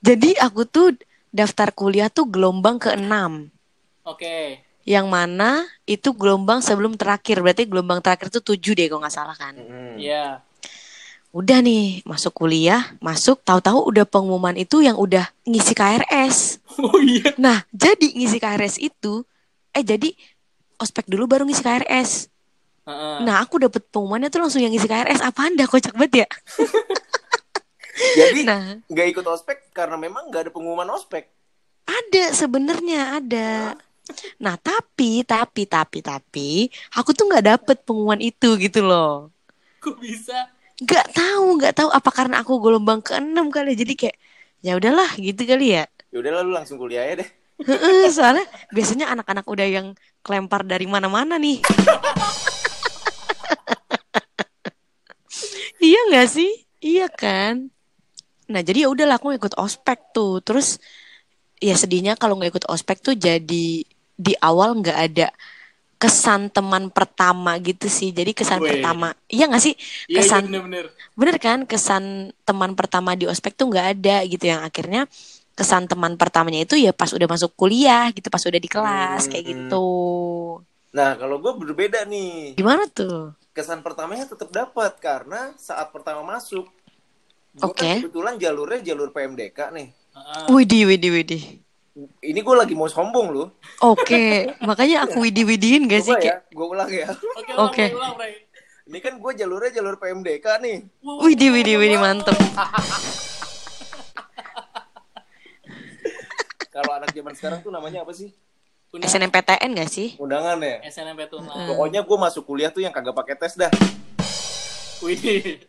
Jadi 0.00 0.32
aku 0.40 0.64
tuh 0.64 0.96
daftar 1.28 1.70
kuliah 1.70 2.08
tuh 2.08 2.24
gelombang 2.26 2.80
ke-6. 2.80 3.12
Oke. 4.08 4.64
Yang 4.84 5.06
mana 5.08 5.50
itu 5.84 6.12
gelombang 6.12 6.60
sebelum 6.60 6.92
terakhir. 6.94 7.40
Berarti 7.40 7.64
gelombang 7.64 8.00
terakhir 8.00 8.28
tuh 8.30 8.44
7 8.44 8.72
deh 8.72 8.86
kalau 8.86 9.00
nggak 9.00 9.12
salah 9.12 9.32
kan. 9.32 9.56
Iya. 9.96 10.44
Udah 11.30 11.58
nih 11.58 12.04
masuk 12.04 12.30
kuliah, 12.30 12.94
masuk 13.00 13.42
tahu-tahu 13.42 13.90
udah 13.90 14.06
pengumuman 14.06 14.54
itu 14.54 14.78
yang 14.80 14.94
udah 14.94 15.26
ngisi 15.42 15.72
KRS. 15.72 16.38
Oh 16.74 16.98
iya. 16.98 17.30
Nah, 17.38 17.62
jadi 17.70 18.02
ngisi 18.12 18.36
KRS 18.36 18.82
itu 18.82 19.22
eh 19.70 19.80
jadi 19.80 20.10
ospek 20.74 21.06
dulu 21.06 21.24
baru 21.24 21.46
ngisi 21.46 21.62
KRS. 21.62 22.26
Heeh. 22.84 23.16
Nah, 23.22 23.38
aku 23.38 23.62
dapet 23.62 23.86
pengumumannya 23.88 24.26
tuh 24.26 24.42
langsung 24.42 24.58
yang 24.58 24.68
ngisi 24.68 24.84
KRS. 24.84 25.22
Apaan 25.22 25.54
dah 25.54 25.64
kocak 25.64 25.94
banget 25.94 26.26
ya? 26.26 26.28
Jadi 28.18 28.42
Nah, 28.42 28.82
nggak 28.84 29.06
ikut 29.08 29.22
ospek 29.24 29.70
karena 29.70 29.94
memang 29.94 30.26
nggak 30.26 30.42
ada 30.44 30.50
pengumuman 30.50 30.90
ospek. 30.90 31.30
ada 31.84 32.24
sebenarnya 32.32 33.22
ada. 33.22 33.48
Nah, 33.70 33.78
tapi 34.60 35.24
tapi 35.24 35.64
tapi 35.64 35.98
tapi 36.04 36.68
aku 36.92 37.16
tuh 37.16 37.24
nggak 37.28 37.44
dapet 37.56 37.76
pengumuman 37.88 38.20
itu 38.20 38.56
gitu 38.60 38.84
loh. 38.84 39.32
Kok 39.80 39.96
bisa? 40.00 40.48
Nggak 40.80 41.06
tahu, 41.14 41.46
nggak 41.60 41.74
tahu 41.78 41.88
apa 41.92 42.10
karena 42.10 42.42
aku 42.42 42.58
gelombang 42.60 43.00
ke-6 43.00 43.48
kali. 43.52 43.72
Jadi 43.78 43.94
kayak 43.94 44.16
ya 44.64 44.76
udahlah 44.76 45.10
gitu 45.16 45.44
kali 45.44 45.76
ya. 45.76 45.84
Ya 46.12 46.18
udah 46.20 46.32
lalu 46.42 46.50
langsung 46.56 46.78
kuliah 46.80 47.04
ya 47.04 47.14
deh. 47.24 47.28
Soalnya 48.16 48.44
biasanya 48.74 49.06
anak-anak 49.14 49.46
udah 49.46 49.66
yang 49.66 49.94
kelempar 50.26 50.66
dari 50.66 50.86
mana-mana 50.90 51.38
nih. 51.38 51.62
iya 55.84 56.00
nggak 56.10 56.28
sih? 56.28 56.50
Iya 56.82 57.06
kan? 57.08 57.70
Nah 58.50 58.60
jadi 58.60 58.84
ya 58.84 58.88
udahlah 58.92 59.16
aku 59.16 59.32
ikut 59.36 59.54
ospek 59.56 60.12
tuh. 60.12 60.42
Terus 60.42 60.78
ya 61.62 61.78
sedihnya 61.78 62.18
kalau 62.18 62.36
nggak 62.36 62.58
ikut 62.58 62.66
ospek 62.68 63.00
tuh 63.00 63.14
jadi 63.14 63.86
di 64.14 64.32
awal 64.38 64.78
nggak 64.78 64.98
ada 65.00 65.28
kesan 65.94 66.50
teman 66.50 66.90
pertama 66.92 67.56
gitu 67.58 67.88
sih 67.88 68.10
jadi 68.10 68.30
kesan 68.30 68.60
Weh. 68.60 68.68
pertama 68.68 69.14
iya 69.26 69.48
nggak 69.48 69.62
sih 69.62 69.74
Iya, 69.74 69.86
iya 70.06 70.16
kesan 70.20 70.42
bener-bener. 70.46 70.86
bener 71.14 71.36
kan 71.38 71.58
kesan 71.64 72.04
teman 72.42 72.74
pertama 72.74 73.14
di 73.14 73.24
ospek 73.24 73.54
tuh 73.54 73.70
nggak 73.70 73.86
ada 73.96 74.16
gitu 74.24 74.44
yang 74.44 74.60
akhirnya 74.60 75.08
kesan 75.54 75.86
teman 75.86 76.18
pertamanya 76.18 76.66
itu 76.66 76.74
ya 76.74 76.90
pas 76.90 77.08
udah 77.08 77.24
masuk 77.24 77.54
kuliah 77.54 78.10
gitu 78.10 78.26
pas 78.26 78.42
udah 78.42 78.58
di 78.58 78.66
kelas 78.66 79.22
kayak 79.26 79.44
Hmm. 79.44 79.52
gitu 79.54 79.86
Nah, 80.94 81.18
kalau 81.18 81.42
gue 81.42 81.50
berbeda 81.58 82.06
nih. 82.06 82.54
gimana 82.54 82.86
tuh 82.86 83.34
Kesan 83.50 83.82
pertamanya 83.82 84.26
tetap 84.26 84.46
dapat 84.46 84.94
karena 84.98 85.50
saat 85.54 85.90
pertama 85.90 86.22
masuk, 86.24 86.66
gue 87.52 87.62
Oke. 87.62 87.82
kan 87.82 87.98
kebetulan 88.02 88.34
jalurnya 88.34 88.78
jalur 88.84 89.10
PMDK 89.10 89.58
nih. 89.70 89.88
Heeh. 89.90 90.44
widih 90.50 90.86
widih 90.86 91.10
widih 91.12 91.42
Ini 91.94 92.42
gue 92.42 92.54
lagi 92.58 92.74
mau 92.74 92.90
sombong 92.90 93.30
loh. 93.30 93.48
oke 93.78 94.58
makanya 94.66 95.06
aku 95.06 95.22
widih 95.22 95.46
widihin 95.46 95.86
gak 95.86 96.02
sih 96.02 96.10
ya, 96.18 96.42
gue 96.42 96.66
ulang 96.66 96.90
ya. 96.90 97.06
Oke, 97.54 97.94
Bray. 97.94 98.50
Ini 98.84 98.98
kan 98.98 99.16
gue 99.22 99.32
jalurnya 99.38 99.70
jalur 99.78 99.96
PMDK 99.96 100.58
nih. 100.58 100.90
Wow, 101.00 101.22
widih 101.22 101.54
widih 101.54 101.78
widih 101.78 102.02
mantep 102.02 102.34
Kalau 106.74 106.90
anak 106.98 107.14
zaman 107.14 107.32
sekarang 107.38 107.62
tuh 107.62 107.70
namanya 107.70 108.02
apa 108.02 108.10
sih? 108.10 108.34
SNMPTN 108.94 109.70
gak 109.78 109.90
sih 109.90 110.18
Undangan 110.18 110.58
ya. 110.58 110.82
SNMP 110.90 111.30
tuh. 111.30 111.42
Hmm. 111.42 111.66
Pokoknya 111.70 112.02
gue 112.02 112.18
masuk 112.18 112.42
kuliah 112.42 112.74
tuh 112.74 112.82
yang 112.82 112.90
kagak 112.90 113.14
pakai 113.14 113.38
tes 113.38 113.54
dah. 113.54 113.70
Wih, 115.02 115.62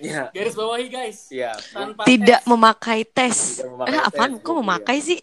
Iya. 0.00 0.32
garis 0.32 0.56
bawahi 0.56 0.88
guys. 0.88 1.28
Iya. 1.28 1.52
Tanpa 1.72 2.08
tidak 2.08 2.40
tes. 2.40 2.48
memakai 2.48 3.00
tes 3.04 3.36
Tidak 3.60 3.68
memakai 3.76 3.92
eh 3.92 4.00
apaan 4.00 4.32
kok 4.40 4.52
iya. 4.52 4.60
memakai 4.64 4.98
sih 5.00 5.18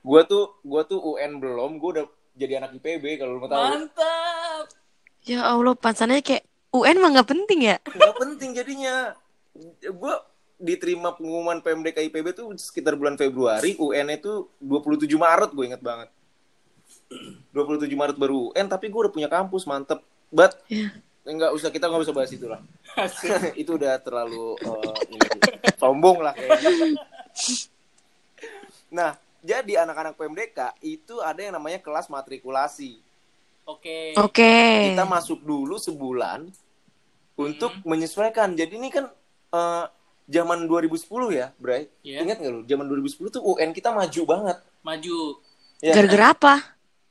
Gue 0.00 0.20
tuh 0.24 0.60
gue 0.60 0.82
tuh 0.84 0.98
UN 0.98 1.40
belum, 1.40 1.76
gue 1.76 1.90
udah 1.94 2.06
jadi 2.34 2.60
anak 2.60 2.76
IPB 2.76 3.04
kalau 3.16 3.36
lu 3.36 3.40
mau 3.40 3.48
tahu. 3.48 3.60
Mantap. 3.60 4.64
ya 5.20 5.44
Allah 5.44 5.76
pansannya 5.76 6.20
kayak 6.20 6.44
UN 6.72 6.96
mah 6.96 7.12
nggak 7.12 7.28
penting 7.28 7.60
ya 7.62 7.76
Gak 7.82 8.16
penting 8.16 8.56
jadinya. 8.56 9.12
Gue 9.82 10.14
diterima 10.56 11.12
pengumuman 11.12 11.58
PMDK 11.58 12.08
IPB 12.08 12.26
tuh 12.32 12.52
sekitar 12.54 12.94
bulan 12.94 13.16
Februari, 13.16 13.76
UN 13.76 14.12
itu 14.12 14.48
27 14.60 15.08
Maret 15.10 15.50
gue 15.52 15.64
inget 15.66 15.80
banget. 15.80 16.08
27 17.50 17.88
Maret 17.90 18.16
baru 18.16 18.52
UN, 18.52 18.66
tapi 18.68 18.86
gue 18.86 19.00
udah 19.00 19.12
punya 19.12 19.26
kampus, 19.26 19.64
mantep. 19.64 20.00
But, 20.30 20.60
Iya. 20.68 20.94
nggak 21.22 21.52
usah 21.52 21.68
kita 21.68 21.88
nggak 21.88 22.04
usah 22.04 22.14
bahas 22.14 22.30
itu 22.30 22.46
lah. 22.46 22.60
Itu 23.60 23.74
udah 23.76 23.98
terlalu 23.98 24.56
ini, 25.10 25.28
sombong 25.76 26.22
lah 26.22 26.32
kayaknya. 26.32 26.70
Nah, 28.90 29.14
jadi 29.40 29.82
anak-anak 29.82 30.14
PMDK 30.14 30.58
itu 30.82 31.18
ada 31.18 31.40
yang 31.40 31.54
namanya 31.54 31.78
kelas 31.78 32.06
matrikulasi. 32.06 33.00
Oke. 33.64 34.12
oke 34.14 34.54
Kita 34.90 35.04
masuk 35.04 35.40
dulu 35.40 35.78
sebulan 35.78 36.50
untuk 37.34 37.70
Hmm. 37.72 37.86
menyesuaikan. 37.86 38.52
Jadi 38.52 38.76
ini 38.76 38.90
kan 38.90 39.06
eh, 39.50 39.84
zaman 40.26 40.62
2010 40.64 41.02
ya, 41.30 41.50
Bray. 41.56 41.90
Iya. 42.02 42.22
Ingat 42.22 42.38
nggak 42.38 42.52
lu? 42.52 42.62
Zaman 42.62 42.86
2010 42.86 43.30
tuh 43.30 43.42
UN 43.44 43.70
kita 43.70 43.90
maju 43.90 44.22
banget. 44.24 44.58
Maju. 44.80 45.18
Ya. 45.78 45.96
gara-gara 45.96 46.26
apa 46.30 46.54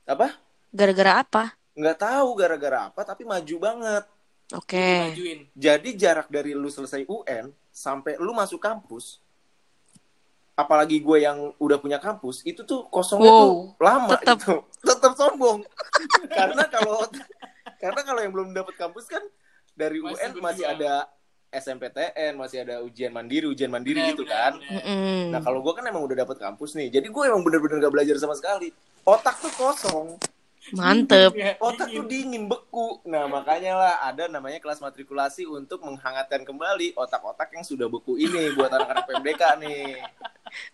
Apa? 0.05 0.27
gara-gara 0.69 1.13
apa 1.17 1.43
Nggak 1.74 1.98
tahu 1.98 2.29
gara-gara 2.33 2.79
apa, 2.86 3.01
tapi 3.01 3.25
maju 3.25 3.55
banget. 3.57 4.03
oke 4.51 4.88
Majuin. 5.09 5.39
Jadi 5.51 5.89
jarak 5.95 6.27
dari 6.27 6.53
lu 6.53 6.67
selesai 6.67 7.01
UN 7.03 7.50
sampai 7.69 8.15
lu 8.15 8.29
masuk 8.29 8.57
kampus, 8.57 9.17
apalagi 10.59 10.99
gue 10.99 11.17
yang 11.23 11.55
udah 11.55 11.79
punya 11.79 11.95
kampus, 11.97 12.43
itu 12.43 12.67
tuh 12.67 12.91
kosongnya 12.91 13.31
Wow. 13.31 13.39
tuh 13.39 13.51
lama 13.79 14.11
Tetep. 14.13 14.37
gitu. 14.43 14.55
Tetap 14.91 15.13
sombong. 15.15 15.63
karena 16.37 16.63
kalau 16.67 17.07
karena 17.79 18.01
kalau 18.03 18.19
yang 18.19 18.33
belum 18.35 18.51
dapat 18.51 18.75
kampus 18.75 19.07
kan 19.07 19.23
dari 19.71 20.03
Masih 20.03 20.19
UN 20.19 20.31
masih 20.37 20.65
berjuang. 20.67 20.75
ada 20.75 20.93
SMPTN, 21.49 22.33
masih 22.35 22.61
ada 22.61 22.75
ujian 22.83 23.09
mandiri, 23.09 23.47
ujian 23.47 23.71
mandiri 23.71 23.97
Benar, 23.97 24.11
gitu 24.13 24.23
benar, 24.27 24.35
kan. 24.37 24.53
Mm-mm. 24.69 25.33
Nah 25.33 25.39
kalau 25.39 25.63
gue 25.63 25.73
kan 25.73 25.81
emang 25.81 26.03
udah 26.03 26.17
dapat 26.21 26.37
kampus 26.37 26.75
nih, 26.75 26.91
jadi 26.91 27.07
gue 27.07 27.23
emang 27.25 27.41
bener-bener 27.41 27.79
gak 27.79 27.89
belajar 27.89 28.15
sama 28.19 28.35
sekali. 28.35 28.69
Otak 29.01 29.39
tuh 29.39 29.49
kosong. 29.55 30.19
Mantep. 30.75 31.31
Ya, 31.35 31.55
otak 31.61 31.89
tuh 31.89 32.05
dingin 32.05 32.45
beku. 32.49 33.01
Nah 33.07 33.25
makanya 33.25 33.73
lah 33.77 33.95
ada 34.05 34.29
namanya 34.29 34.61
kelas 34.61 34.81
matrikulasi 34.83 35.45
untuk 35.45 35.81
menghangatkan 35.85 36.43
kembali 36.43 36.93
otak-otak 36.97 37.53
yang 37.55 37.65
sudah 37.65 37.88
beku 37.88 38.15
ini 38.19 38.53
buat 38.53 38.69
anak-anak 38.69 39.05
PMDK 39.07 39.41
nih. 39.61 40.01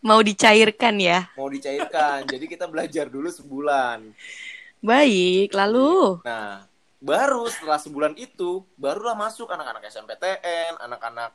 Mau 0.03 0.19
dicairkan 0.23 0.95
ya? 0.99 1.27
Mau 1.35 1.47
dicairkan. 1.51 2.27
Jadi 2.27 2.45
kita 2.47 2.65
belajar 2.67 3.11
dulu 3.11 3.27
sebulan. 3.27 4.11
Baik 4.79 5.51
lalu? 5.55 6.19
Nah 6.23 6.67
baru 7.05 7.45
setelah 7.51 7.77
sebulan 7.77 8.13
itu 8.17 8.65
barulah 8.79 9.13
masuk 9.13 9.45
anak-anak 9.51 9.85
SMPTN 9.93 10.81
anak-anak 10.81 11.31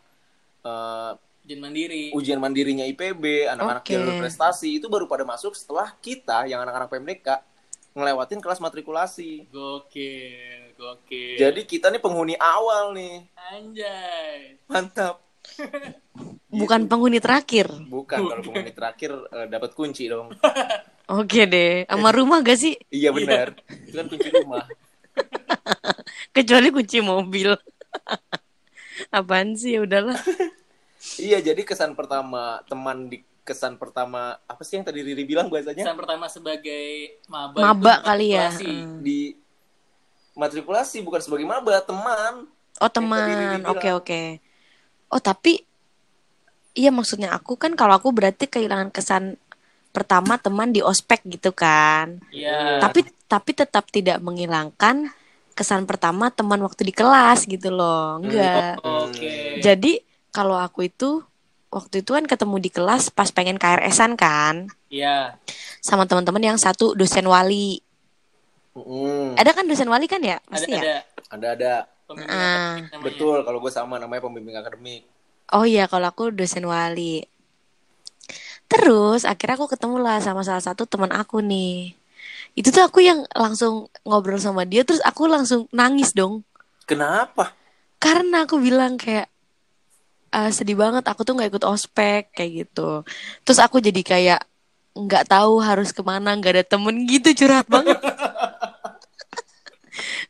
eh, 0.66 1.12
Ujian 1.40 1.60
mandiri. 1.64 2.04
ujian 2.12 2.36
mandirinya 2.36 2.84
IPB 2.84 3.48
anak-anak 3.48 3.82
Oke. 3.82 3.96
jalur 3.96 4.14
prestasi 4.20 4.76
itu 4.76 4.86
baru 4.92 5.08
pada 5.08 5.24
masuk 5.24 5.56
setelah 5.56 5.88
kita 6.04 6.44
yang 6.44 6.60
anak-anak 6.60 6.92
PMDK 6.92 7.28
ngelewatin 7.90 8.38
kelas 8.38 8.58
matrikulasi 8.58 9.50
Gokil, 9.50 10.74
gokil. 10.74 11.36
jadi 11.36 11.60
kita 11.62 11.90
nih 11.90 11.98
penghuni 11.98 12.34
awal 12.34 12.92
nih 12.92 13.26
anjay. 13.50 14.56
mantap 14.66 15.18
bukan 16.52 16.86
penghuni 16.86 17.18
terakhir 17.18 17.66
Bukan 17.86 18.18
kalau 18.20 18.38
penghuni 18.40 18.70
terakhir 18.70 19.10
eh, 19.26 19.46
dapat 19.46 19.70
kunci 19.72 20.06
dong. 20.06 20.30
oke 21.10 21.40
deh 21.44 21.84
sama 21.84 22.10
rumah 22.10 22.38
gak 22.40 22.54
sih 22.56 22.74
Iya 22.88 23.10
benar. 23.10 23.58
Itu 23.82 23.96
kan 23.96 24.06
kunci 24.06 24.28
rumah. 24.30 24.64
kecuali 26.36 26.70
kunci 26.70 27.02
mobil 27.02 27.50
apaan 29.10 29.56
sih 29.56 29.74
ya 29.74 29.82
udahlah 29.82 30.14
iya, 31.16 31.40
jadi 31.40 31.64
kesan 31.64 31.96
pertama 31.96 32.60
teman 32.68 33.08
di 33.08 33.24
kesan 33.44 33.80
pertama 33.80 34.38
apa 34.44 34.62
sih 34.62 34.78
yang 34.78 34.86
tadi 34.86 35.00
Riri 35.02 35.24
bilang 35.24 35.50
bahasanya? 35.50 35.82
Kesan 35.82 35.98
pertama 35.98 36.26
sebagai 36.30 37.18
maba. 37.26 37.58
maba 37.58 37.94
kali 38.04 38.36
ya. 38.36 38.52
Mm. 38.54 39.00
Di 39.02 39.34
matrikulasi 40.36 41.02
bukan 41.02 41.20
sebagai 41.20 41.46
maba, 41.48 41.82
teman. 41.82 42.48
Oh 42.80 42.88
teman, 42.88 43.60
oke 43.68 43.88
oke. 43.92 44.22
Oh 45.12 45.20
tapi, 45.20 45.60
iya 46.72 46.88
maksudnya 46.88 47.34
aku 47.34 47.58
kan 47.58 47.76
kalau 47.76 47.98
aku 47.98 48.08
berarti 48.14 48.48
kehilangan 48.48 48.88
kesan 48.94 49.36
pertama 49.90 50.38
teman 50.38 50.70
di 50.70 50.80
ospek 50.80 51.26
gitu 51.26 51.50
kan. 51.52 52.22
Iya. 52.30 52.80
Tapi 52.80 53.04
tapi 53.26 53.50
tetap 53.52 53.90
tidak 53.90 54.22
menghilangkan 54.22 55.10
kesan 55.52 55.84
pertama 55.84 56.32
teman 56.32 56.62
waktu 56.64 56.88
di 56.88 56.94
kelas 56.94 57.44
gitu 57.44 57.68
loh, 57.68 58.22
enggak. 58.22 58.80
Oke. 58.80 59.60
Jadi 59.60 60.00
kalau 60.32 60.56
aku 60.56 60.88
itu 60.88 61.20
waktu 61.70 62.02
itu 62.02 62.10
kan 62.12 62.26
ketemu 62.26 62.56
di 62.58 62.70
kelas 62.70 63.14
pas 63.14 63.30
pengen 63.30 63.56
KRS-an 63.56 64.18
kan 64.18 64.66
Iya. 64.90 65.38
sama 65.78 66.04
teman-teman 66.04 66.42
yang 66.54 66.58
satu 66.58 66.98
dosen 66.98 67.24
wali. 67.24 67.78
Mm, 68.74 69.38
Ada 69.38 69.50
kan 69.54 69.64
dosen 69.70 69.86
wali 69.86 70.10
kan 70.10 70.18
ya? 70.22 70.42
Ada 70.42 70.50
Pasti 70.50 70.70
ya. 70.74 70.82
ada 70.82 70.96
Ada 71.30 71.46
ada. 71.54 71.74
Ah. 72.26 72.82
Betul, 73.06 73.46
kalau 73.46 73.62
gue 73.62 73.70
sama 73.70 74.02
namanya 74.02 74.26
pembimbing 74.26 74.58
akademik. 74.58 75.06
Oh 75.54 75.62
iya, 75.62 75.86
kalau 75.86 76.10
aku 76.10 76.34
dosen 76.34 76.66
wali. 76.66 77.22
Terus 78.66 79.22
akhirnya 79.22 79.54
aku 79.58 79.70
ketemu 79.70 79.96
lah 80.02 80.18
sama 80.18 80.42
salah 80.42 80.62
satu 80.62 80.90
teman 80.90 81.14
aku 81.14 81.38
nih. 81.38 81.94
Itu 82.58 82.74
tuh 82.74 82.82
aku 82.82 82.98
yang 82.98 83.22
langsung 83.30 83.86
ngobrol 84.02 84.42
sama 84.42 84.66
dia, 84.66 84.82
terus 84.82 84.98
aku 85.06 85.30
langsung 85.30 85.70
nangis 85.70 86.10
dong. 86.10 86.42
Kenapa? 86.86 87.54
Karena 88.02 88.42
aku 88.42 88.58
bilang 88.58 88.98
kayak 88.98 89.29
"Ah, 90.30 90.50
sedih 90.54 90.78
banget, 90.78 91.02
aku 91.06 91.26
tuh 91.26 91.34
nggak 91.36 91.58
ikut 91.58 91.64
ospek 91.66 92.30
kayak 92.34 92.50
gitu. 92.66 93.02
Terus 93.42 93.58
aku 93.58 93.82
jadi 93.82 94.02
kayak 94.02 94.40
nggak 94.94 95.24
tahu 95.30 95.58
harus 95.62 95.90
ke 95.94 96.02
mana, 96.02 96.34
nggak 96.38 96.52
ada 96.60 96.64
temen 96.66 96.94
gitu 97.06 97.34
curhat 97.44 97.66
banget. 97.66 97.98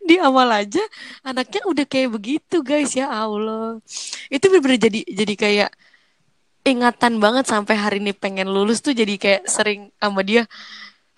Di 0.08 0.16
awal 0.18 0.64
aja 0.64 0.82
anaknya 1.22 1.62
udah 1.68 1.86
kayak 1.86 2.10
begitu 2.16 2.64
guys 2.64 2.96
ya 2.96 3.12
Allah. 3.12 3.78
Itu 4.32 4.48
bener-bener 4.50 4.80
jadi 4.80 5.00
jadi 5.06 5.34
kayak 5.36 5.70
ingatan 6.66 7.22
banget 7.22 7.44
sampai 7.48 7.76
hari 7.76 7.98
ini 8.02 8.12
pengen 8.12 8.48
lulus 8.50 8.84
tuh 8.84 8.92
jadi 8.92 9.14
kayak 9.16 9.42
sering 9.48 9.92
sama 10.00 10.20
dia. 10.24 10.44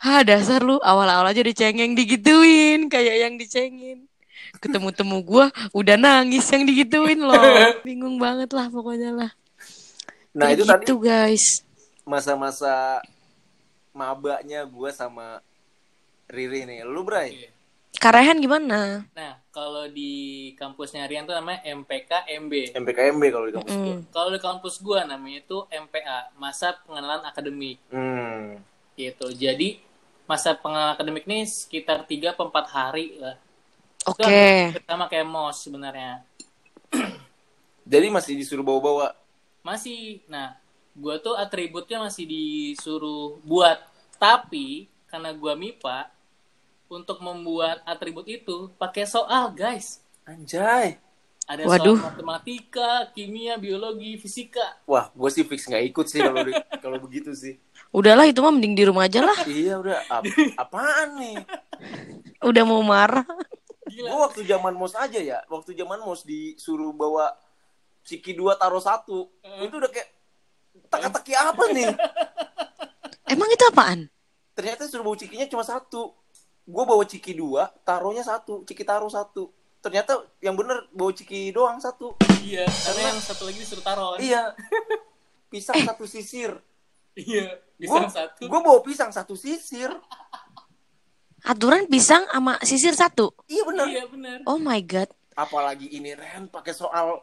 Ha 0.03 0.27
dasar 0.27 0.67
lu 0.67 0.83
awal-awal 0.83 1.31
aja 1.31 1.43
dicengeng 1.47 1.95
digituin 1.95 2.91
kayak 2.91 3.17
yang 3.23 3.35
dicengin. 3.39 4.11
Ketemu-temu 4.59 5.16
gua 5.21 5.44
udah 5.71 5.97
nangis 5.97 6.44
yang 6.49 6.62
digituin 6.62 7.18
loh. 7.18 7.35
Bingung 7.87 8.16
banget 8.16 8.50
lah 8.50 8.68
pokoknya 8.68 9.11
lah. 9.12 9.30
Nah, 10.32 10.49
Kayak 10.49 10.56
itu 10.56 10.64
tadi 10.64 10.82
gitu 10.82 10.94
guys. 10.99 11.44
masa-masa 12.02 12.99
mabaknya 13.92 14.64
gue 14.64 14.90
sama 14.90 15.38
Riri 16.26 16.64
nih. 16.64 16.82
Lu, 16.82 17.04
Bray? 17.04 17.28
Oke. 17.30 17.49
Karehan 17.92 18.40
gimana? 18.40 19.04
Nah, 19.12 19.32
kalau 19.52 19.85
di 19.87 20.11
kampusnya 20.56 21.04
Rian 21.04 21.23
tuh 21.23 21.37
namanya 21.37 21.61
MPK 21.62 22.25
MB. 22.40 22.73
MPKMB 22.75 23.23
kalau 23.28 23.47
di 23.47 23.54
kampus 23.54 23.75
gue. 23.76 23.94
Mm. 23.94 24.02
Kalau 24.09 24.30
di 24.32 24.40
kampus 24.40 24.75
gua 24.80 25.04
namanya 25.04 25.38
itu 25.38 25.59
MPA, 25.68 26.32
masa 26.35 26.73
pengenalan 26.82 27.23
akademik 27.23 27.76
Hmm. 27.92 28.59
gitu. 28.94 29.28
Jadi 29.30 29.78
masa 30.25 30.56
pengenalan 30.56 30.97
akademik 30.97 31.28
ini 31.28 31.44
sekitar 31.44 32.02
3 32.02 32.32
atau 32.32 32.49
4 32.49 32.64
hari 32.66 33.21
lah. 33.21 33.37
Oke. 34.06 34.75
hampir 34.75 34.82
sama 34.82 35.06
kayak 35.06 35.26
MOS 35.26 35.56
sebenarnya. 35.68 36.12
Jadi 37.92 38.06
masih 38.11 38.35
disuruh 38.38 38.66
bawa-bawa. 38.66 39.14
Masih. 39.62 40.23
Nah, 40.26 40.59
gua 40.94 41.18
tuh 41.18 41.38
atributnya 41.38 42.02
masih 42.02 42.26
disuruh 42.26 43.38
buat. 43.47 43.78
Tapi 44.18 44.87
karena 45.11 45.35
gua 45.35 45.54
MIPA 45.54 46.11
untuk 46.87 47.18
membuat 47.25 47.80
atribut 47.88 48.26
itu 48.28 48.71
pakai 48.76 49.09
soal, 49.09 49.50
guys. 49.54 50.02
Anjay. 50.28 51.00
Ada 51.42 51.66
Waduh. 51.66 51.99
soal 51.99 52.06
matematika, 52.14 53.11
kimia, 53.11 53.59
biologi, 53.59 54.14
fisika. 54.14 54.78
Wah, 54.87 55.11
gue 55.11 55.26
sih 55.26 55.42
fix 55.42 55.66
nggak 55.66 55.85
ikut 55.90 56.06
sih 56.06 56.23
kalau 56.23 56.38
kalau 56.85 56.99
begitu 57.02 57.35
sih. 57.35 57.59
Udahlah 57.90 58.30
itu 58.30 58.38
mah 58.38 58.54
mending 58.54 58.78
di 58.78 58.85
rumah 58.87 59.11
aja 59.11 59.26
lah. 59.26 59.35
Iya 59.44 59.82
udah, 59.82 59.99
ap- 60.06 60.38
apaan 60.62 61.18
nih? 61.18 61.37
Udah 62.47 62.62
mau 62.62 62.78
marah. 62.87 63.26
Gila. 63.93 64.09
Gue 64.09 64.21
waktu 64.25 64.41
zaman 64.43 64.73
mos 64.73 64.97
aja 64.97 65.21
ya, 65.21 65.45
waktu 65.47 65.77
zaman 65.77 66.01
mos 66.01 66.25
disuruh 66.25 66.91
bawa 66.91 67.37
ciki 68.03 68.33
dua 68.33 68.57
taruh 68.57 68.81
satu, 68.81 69.29
itu 69.61 69.75
udah 69.77 69.91
kayak 69.93 70.09
teka-teki 70.89 71.33
apa 71.37 71.65
nih? 71.71 71.93
Emang 73.33 73.49
itu 73.49 73.65
apaan? 73.69 74.09
Ternyata 74.53 74.89
suruh 74.89 75.05
bawa 75.05 75.17
cikinya 75.17 75.45
cuma 75.47 75.61
satu. 75.63 76.17
Gue 76.63 76.85
bawa 76.85 77.05
ciki 77.05 77.37
dua, 77.37 77.69
taruhnya 77.83 78.25
satu, 78.25 78.65
ciki 78.65 78.81
taruh 78.83 79.13
satu. 79.13 79.53
Ternyata 79.83 80.25
yang 80.41 80.57
bener 80.57 80.89
bawa 80.91 81.13
ciki 81.13 81.53
doang 81.53 81.77
satu. 81.77 82.17
Iya, 82.41 82.65
karena 82.65 83.13
yang 83.13 83.19
satu 83.21 83.45
lagi 83.45 83.59
disuruh 83.61 83.85
taruh. 83.85 84.17
kan? 84.17 84.21
Iya. 84.23 84.43
Pisang 85.53 85.85
satu 85.85 86.05
sisir. 86.09 86.57
Iya, 87.13 87.61
Gue 87.77 87.99
bisa 88.09 88.09
satu. 88.09 88.49
gue 88.49 88.61
bawa 88.65 88.81
pisang 88.81 89.13
satu 89.13 89.37
sisir. 89.37 89.93
Aturan 91.43 91.91
pisang 91.91 92.23
sama 92.31 92.55
sisir 92.63 92.95
satu. 92.95 93.35
Iya 93.51 93.63
bener. 93.67 93.87
Iya, 93.91 94.05
benar. 94.07 94.37
Oh 94.47 94.57
my 94.57 94.79
god. 94.81 95.11
Apalagi 95.35 95.91
ini 95.91 96.15
Ren 96.15 96.47
pakai 96.47 96.71
soal 96.71 97.19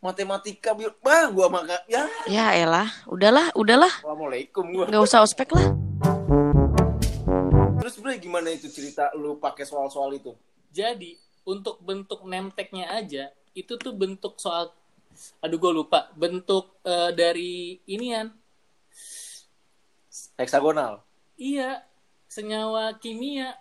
matematika 0.00 0.72
biar 0.72 0.96
bah 0.98 1.28
gua 1.28 1.46
maka 1.46 1.76
ya 1.84 2.08
Ya 2.24 2.56
elah, 2.56 2.88
udahlah, 3.04 3.52
udahlah. 3.52 3.92
assalamualaikum 4.00 4.64
gua 4.72 4.88
Nggak 4.88 5.04
usah 5.04 5.20
ospek 5.20 5.52
lah. 5.52 5.68
terus 7.76 7.96
bro 7.96 8.12
gimana 8.14 8.48
itu 8.48 8.68
cerita 8.68 9.08
lu 9.12 9.36
pakai 9.36 9.64
soal-soal 9.64 10.12
itu 10.12 10.32
Jadi, 10.70 11.16
untuk 11.42 11.80
bentuk 11.80 12.24
nemteknya 12.24 12.88
aja, 12.90 13.28
itu 13.52 13.76
tuh 13.76 13.92
bentuk 13.92 14.36
soal 14.36 14.72
aduh 15.38 15.58
gue 15.58 15.72
lupa, 15.74 16.08
bentuk 16.14 16.80
eh, 16.82 17.10
dari 17.12 17.52
inian. 17.84 18.32
heksagonal 20.34 21.04
Iya, 21.34 21.84
senyawa 22.30 22.94
kimia. 22.96 23.58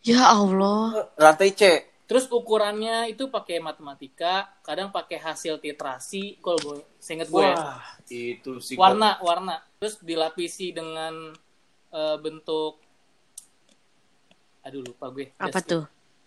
Ya 0.00 0.24
Allah. 0.26 1.12
rantai 1.14 1.52
C 1.52 1.62
Terus 2.04 2.26
ukurannya 2.26 3.06
itu 3.06 3.30
pakai 3.30 3.62
matematika, 3.62 4.50
kadang 4.66 4.90
pakai 4.90 5.14
hasil 5.14 5.62
titrasi, 5.62 6.42
kalau 6.42 6.58
gue 6.58 6.76
seinget 6.98 7.30
gue 7.30 7.38
ya. 7.38 7.54
wah 7.54 7.78
itu 8.10 8.58
sih 8.58 8.74
warna 8.74 9.14
warna 9.22 9.62
terus 9.78 10.02
dilapisi 10.02 10.74
dengan 10.74 11.30
eh, 11.88 12.16
bentuk 12.18 12.82
aduh 14.60 14.82
lupa 14.82 15.06
gue 15.14 15.30
Apa 15.38 15.62
Just- 15.62 15.70
tuh? 15.70 15.84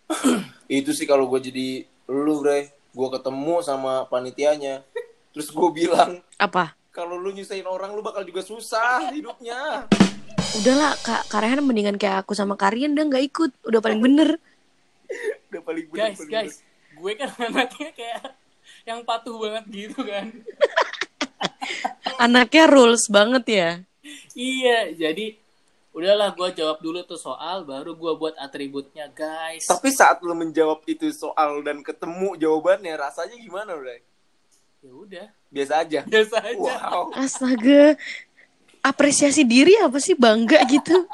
itu 0.72 0.96
sih 0.96 1.04
kalau 1.04 1.28
gue 1.28 1.44
jadi 1.44 1.84
lu 2.08 2.40
bre 2.40 2.72
gue 2.72 3.08
ketemu 3.12 3.56
sama 3.60 4.08
panitianya 4.08 4.88
terus 5.36 5.52
gue 5.52 5.70
bilang 5.70 6.24
Apa? 6.40 6.80
kalau 6.96 7.20
lu 7.20 7.36
nyusahin 7.36 7.68
orang 7.68 7.92
lu 7.92 8.00
bakal 8.00 8.24
juga 8.24 8.40
susah 8.40 9.12
hidupnya 9.12 9.92
Udahlah, 10.64 10.94
Kak 11.02 11.28
Karehan 11.28 11.62
mendingan 11.66 11.98
kayak 11.98 12.24
aku 12.28 12.38
sama 12.38 12.54
Karian 12.58 12.94
udah 12.94 13.06
nggak 13.10 13.26
ikut. 13.30 13.52
Udah 13.68 13.80
paling 13.82 14.00
bener. 14.00 14.38
udah 15.54 15.62
paling 15.62 15.86
bener, 15.90 16.00
guys 16.02 16.18
paling 16.18 16.32
guys 16.32 16.56
gue 16.94 17.12
kan 17.18 17.30
anaknya 17.38 17.90
kayak 17.94 18.24
yang 18.84 19.00
patuh 19.06 19.36
banget 19.38 19.66
gitu 19.70 20.02
kan 20.06 20.28
Anaknya 22.24 22.70
rules 22.70 23.08
banget 23.12 23.46
ya. 23.48 23.70
iya 24.38 24.92
jadi 24.96 25.36
udahlah 25.92 26.32
gue 26.32 26.50
jawab 26.56 26.80
dulu 26.80 27.04
tuh 27.04 27.20
soal 27.20 27.68
baru 27.68 27.94
gue 27.94 28.14
buat 28.16 28.36
atributnya 28.40 29.10
guys 29.12 29.66
bener. 29.68 29.72
tapi 29.78 29.90
saat 29.92 30.18
lu 30.24 30.34
menjawab 30.34 30.82
itu 30.90 31.10
soal 31.14 31.62
dan 31.62 31.84
ketemu 31.84 32.34
jawabannya 32.40 32.94
rasanya 32.98 33.38
gimana 33.38 33.76
bre 33.78 34.02
ya 34.84 34.92
udah 34.92 35.28
biasa 35.54 35.74
aja 35.86 36.02
biasa 36.04 36.36
aja 36.44 36.58
wow 36.60 37.14
Astaga. 37.16 37.96
Apresiasi 38.84 39.48
diri 39.48 39.80
apa 39.80 39.96
sih? 40.04 40.12
Bangga 40.12 40.60
gitu? 40.68 41.08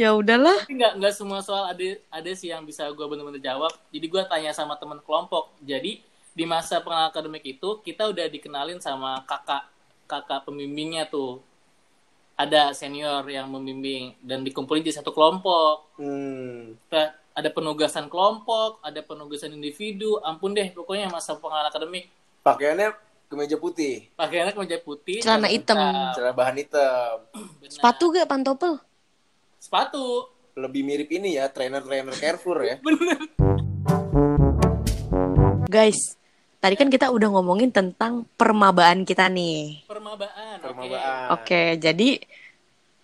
ya 0.00 0.12
udahlah. 0.12 0.68
nggak 0.68 0.92
nggak 1.00 1.14
semua 1.16 1.40
soal 1.40 1.72
ada 1.72 1.84
ada 2.12 2.30
sih 2.36 2.52
yang 2.52 2.68
bisa 2.68 2.84
gue 2.92 3.06
bener-bener 3.08 3.40
jawab. 3.40 3.72
Jadi 3.88 4.06
gue 4.06 4.22
tanya 4.28 4.52
sama 4.52 4.76
teman 4.76 5.00
kelompok. 5.00 5.56
Jadi 5.64 6.04
di 6.36 6.44
masa 6.44 6.84
pengenalan 6.84 7.08
akademik 7.08 7.44
itu 7.48 7.80
kita 7.80 8.12
udah 8.12 8.28
dikenalin 8.28 8.78
sama 8.78 9.24
kakak 9.24 9.64
kakak 10.04 10.44
pembimbingnya 10.44 11.08
tuh. 11.08 11.40
Ada 12.36 12.72
senior 12.72 13.24
yang 13.28 13.52
membimbing 13.52 14.16
dan 14.24 14.40
dikumpulin 14.44 14.84
di 14.84 14.92
satu 14.92 15.12
kelompok. 15.12 15.96
Hmm. 15.96 16.76
Ada 17.32 17.48
penugasan 17.48 18.12
kelompok 18.12 18.84
ada 18.84 19.00
penugasan 19.00 19.56
individu. 19.56 20.20
Ampun 20.20 20.52
deh 20.52 20.68
pokoknya 20.76 21.08
masa 21.08 21.40
pengenalan 21.40 21.72
akademik. 21.72 22.12
Pakaiannya 22.40 23.09
kemeja 23.30 23.54
putih 23.56 24.10
pakaiannya 24.12 24.50
kemeja 24.50 24.78
putih 24.80 25.22
Celana 25.22 25.46
hitam. 25.46 25.78
celana 26.12 26.34
bahan 26.34 26.56
hitam 26.58 27.14
Benar. 27.30 27.70
Sepatu 27.70 28.10
gak 28.10 28.26
pantopel? 28.26 28.82
sepatu 29.56 30.26
lebih 30.52 30.82
mirip 30.82 31.06
ini 31.08 31.38
ya 31.38 31.46
trainer-trainer 31.46 32.10
Carrefour 32.12 32.58
ya 32.60 32.76
Guys, 35.70 36.18
tadi 36.58 36.74
kan 36.74 36.90
kita 36.90 37.06
udah 37.08 37.30
ngomongin 37.30 37.70
tentang 37.70 38.26
permabaan 38.34 39.06
kita 39.06 39.30
nih. 39.30 39.86
permabaan 39.86 40.58
oke. 40.58 40.64
permabaan 40.66 41.26
Oke, 41.32 41.62
jadi 41.78 42.18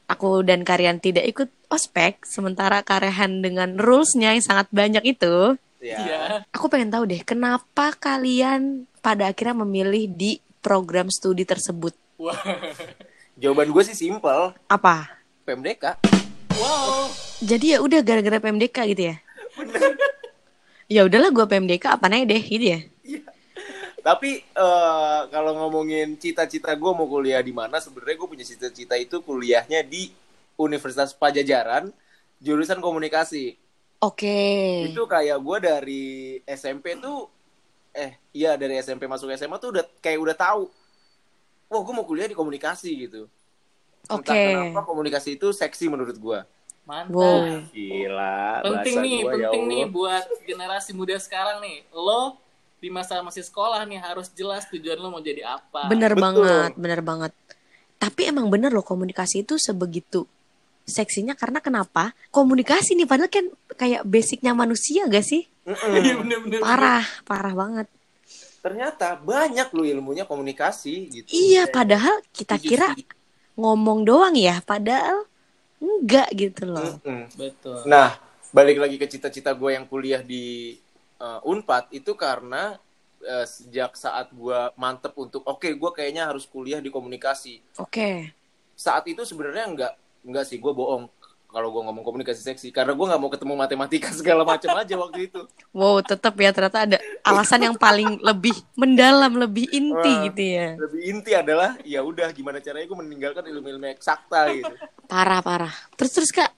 aku 0.07 0.43
dan 0.43 0.67
Karian 0.67 0.99
tidak 0.99 1.23
ikut 1.25 1.47
ospek, 1.69 2.27
sementara 2.27 2.83
Karehan 2.83 3.39
dengan 3.39 3.79
rulesnya 3.79 4.35
yang 4.35 4.43
sangat 4.43 4.67
banyak 4.71 5.07
itu. 5.07 5.55
ya 5.79 5.95
iya 5.97 6.21
Aku 6.51 6.67
pengen 6.67 6.91
tahu 6.91 7.07
deh, 7.07 7.23
kenapa 7.23 7.95
kalian 7.95 8.91
pada 9.07 9.31
akhirnya 9.31 9.62
memilih 9.62 10.11
di 10.11 10.42
program 10.59 11.07
studi 11.14 11.47
tersebut? 11.47 11.95
wah 12.19 12.35
jawaban 13.38 13.71
gue 13.71 13.83
sih 13.87 13.95
simpel 13.95 14.51
Apa? 14.66 15.23
PMDK 15.47 15.95
wow 16.59 17.07
Jadi 17.38 17.77
ya 17.77 17.79
udah 17.79 18.03
gara-gara 18.03 18.42
PMDK 18.42 18.77
gitu 18.97 19.03
ya? 19.14 19.16
ya 20.99 21.01
udahlah 21.07 21.31
gue 21.31 21.47
PMDK 21.47 21.85
apa 21.87 22.11
aja 22.11 22.27
deh 22.27 22.42
gitu 22.42 22.66
ya? 22.66 22.81
tapi 24.03 24.42
eh, 24.42 25.21
kalau 25.31 25.55
ngomongin 25.55 26.19
cita-cita 26.19 26.75
gue 26.75 26.90
mau 26.90 27.07
kuliah 27.07 27.42
di 27.42 27.55
mana 27.55 27.79
sebenarnya 27.79 28.16
gue 28.19 28.29
punya 28.31 28.47
cita-cita 28.47 28.99
itu 28.99 29.23
kuliahnya 29.23 29.87
di 29.87 30.11
Universitas 30.59 31.14
Pajajaran 31.14 31.95
jurusan 32.42 32.83
komunikasi 32.83 33.55
Oke. 34.03 34.87
itu 34.90 35.03
kayak 35.07 35.38
gue 35.38 35.59
dari 35.62 36.05
SMP 36.47 36.99
tuh 36.99 37.36
eh 37.97 38.13
iya 38.31 38.53
dari 38.55 38.77
SMP 38.77 39.09
masuk 39.09 39.33
SMA 39.33 39.57
tuh 39.57 39.73
udah 39.73 39.85
kayak 39.99 40.21
udah 40.21 40.37
tahu 40.37 40.69
wah 41.67 41.81
gue 41.81 41.95
mau 41.97 42.05
kuliah 42.05 42.29
di 42.29 42.37
komunikasi 42.37 43.09
gitu 43.09 43.25
entah 44.07 44.37
Oke. 44.37 44.45
kenapa 44.53 44.81
komunikasi 44.85 45.35
itu 45.35 45.51
seksi 45.51 45.89
menurut 45.89 46.15
gue 46.15 46.39
mantap 46.87 47.11
Wow. 47.11 47.67
gila 47.75 48.63
penting 48.63 48.97
nih 49.03 49.19
gua, 49.19 49.33
ya 49.33 49.35
penting 49.51 49.65
nih 49.67 49.83
Allah. 49.83 49.91
buat 49.97 50.25
generasi 50.47 50.91
muda 50.95 51.17
sekarang 51.19 51.59
nih 51.59 51.83
lo 51.91 52.39
di 52.77 52.93
masa 52.93 53.19
masih 53.25 53.43
sekolah 53.43 53.83
nih 53.83 53.99
harus 53.99 54.31
jelas 54.31 54.69
tujuan 54.71 55.01
lo 55.01 55.11
mau 55.11 55.19
jadi 55.19 55.43
apa 55.43 55.89
Bener 55.89 56.13
Betul. 56.15 56.23
banget, 56.23 56.71
bener 56.77 57.01
banget. 57.03 57.33
Tapi 57.97 58.29
emang 58.29 58.53
bener 58.53 58.69
loh 58.71 58.85
komunikasi 58.85 59.43
itu 59.43 59.57
sebegitu 59.57 60.29
seksinya 60.87 61.35
karena 61.35 61.59
kenapa? 61.59 62.14
Komunikasi 62.31 62.94
nih 62.94 63.11
padahal 63.11 63.29
kan 63.29 63.46
kayak 63.75 64.07
basicnya 64.07 64.55
manusia 64.55 65.05
gak 65.11 65.27
sih? 65.27 65.44
Mm-mm. 65.66 65.92
Iya, 65.99 66.14
bener-bener. 66.22 66.59
Parah, 66.62 67.05
parah 67.27 67.53
banget. 67.53 67.87
ternyata 68.66 69.14
banyak 69.14 69.70
loh 69.70 69.87
ilmunya 69.87 70.27
komunikasi 70.27 71.07
gitu 71.07 71.31
Iya, 71.31 71.70
padahal 71.70 72.18
kita 72.35 72.59
kira 72.59 72.99
ngomong 73.55 74.03
doang 74.03 74.35
ya, 74.35 74.59
padahal 74.59 75.22
enggak 75.79 76.35
gitu 76.35 76.75
loh. 76.75 76.99
Mm-mm. 76.99 77.31
betul 77.38 77.87
Nah, 77.87 78.18
balik 78.51 78.83
lagi 78.83 78.99
ke 78.99 79.07
cita-cita 79.07 79.55
gue 79.55 79.70
yang 79.70 79.87
kuliah 79.87 80.18
di 80.18 80.75
uh, 81.22 81.46
Unpad 81.46 81.94
itu 81.94 82.18
karena 82.18 82.75
uh, 83.22 83.46
sejak 83.46 83.94
saat 83.94 84.35
gue 84.35 84.59
mantep 84.75 85.14
untuk 85.14 85.46
oke 85.46 85.70
gue 85.70 85.90
kayaknya 85.94 86.31
harus 86.31 86.42
kuliah 86.49 86.83
di 86.83 86.90
komunikasi. 86.90 87.62
Oke. 87.79 88.35
Saat 88.77 89.07
itu 89.07 89.22
sebenarnya 89.22 89.64
nggak 89.72 89.92
nggak 90.27 90.45
sih 90.45 90.59
gue 90.59 90.73
bohong. 90.73 91.07
kalau 91.47 91.71
gue 91.71 91.79
ngomong 91.81 92.05
komunikasi 92.05 92.43
seksi 92.43 92.69
karena 92.69 92.93
gue 92.93 93.01
nggak 93.03 93.17
mau 93.17 93.31
ketemu 93.31 93.55
matematika 93.57 94.11
segala 94.19 94.43
macam 94.43 94.69
aja 94.73 94.93
waktu 94.95 95.31
itu 95.31 95.41
Wow, 95.71 96.03
tetap 96.03 96.35
ya 96.35 96.51
ternyata 96.51 96.85
ada 96.85 96.99
alasan 97.23 97.62
yang 97.62 97.77
paling 97.77 98.19
lebih 98.21 98.53
mendalam, 98.75 99.33
lebih 99.33 99.65
inti 99.71 99.95
Wah. 100.12 100.25
gitu 100.27 100.43
ya. 100.43 100.69
lebih 100.77 101.01
inti 101.07 101.33
adalah 101.33 101.79
ya 101.81 102.03
udah 102.03 102.29
gimana 102.31 102.59
caranya 102.59 102.85
gue 102.85 102.99
meninggalkan 102.99 103.47
ilmu-ilmu 103.47 103.89
eksakta 103.89 104.53
gitu 104.53 104.75
Parah, 105.07 105.39
parah. 105.39 105.73
Terus 105.95 106.12
terus 106.12 106.31
Kak, 106.31 106.51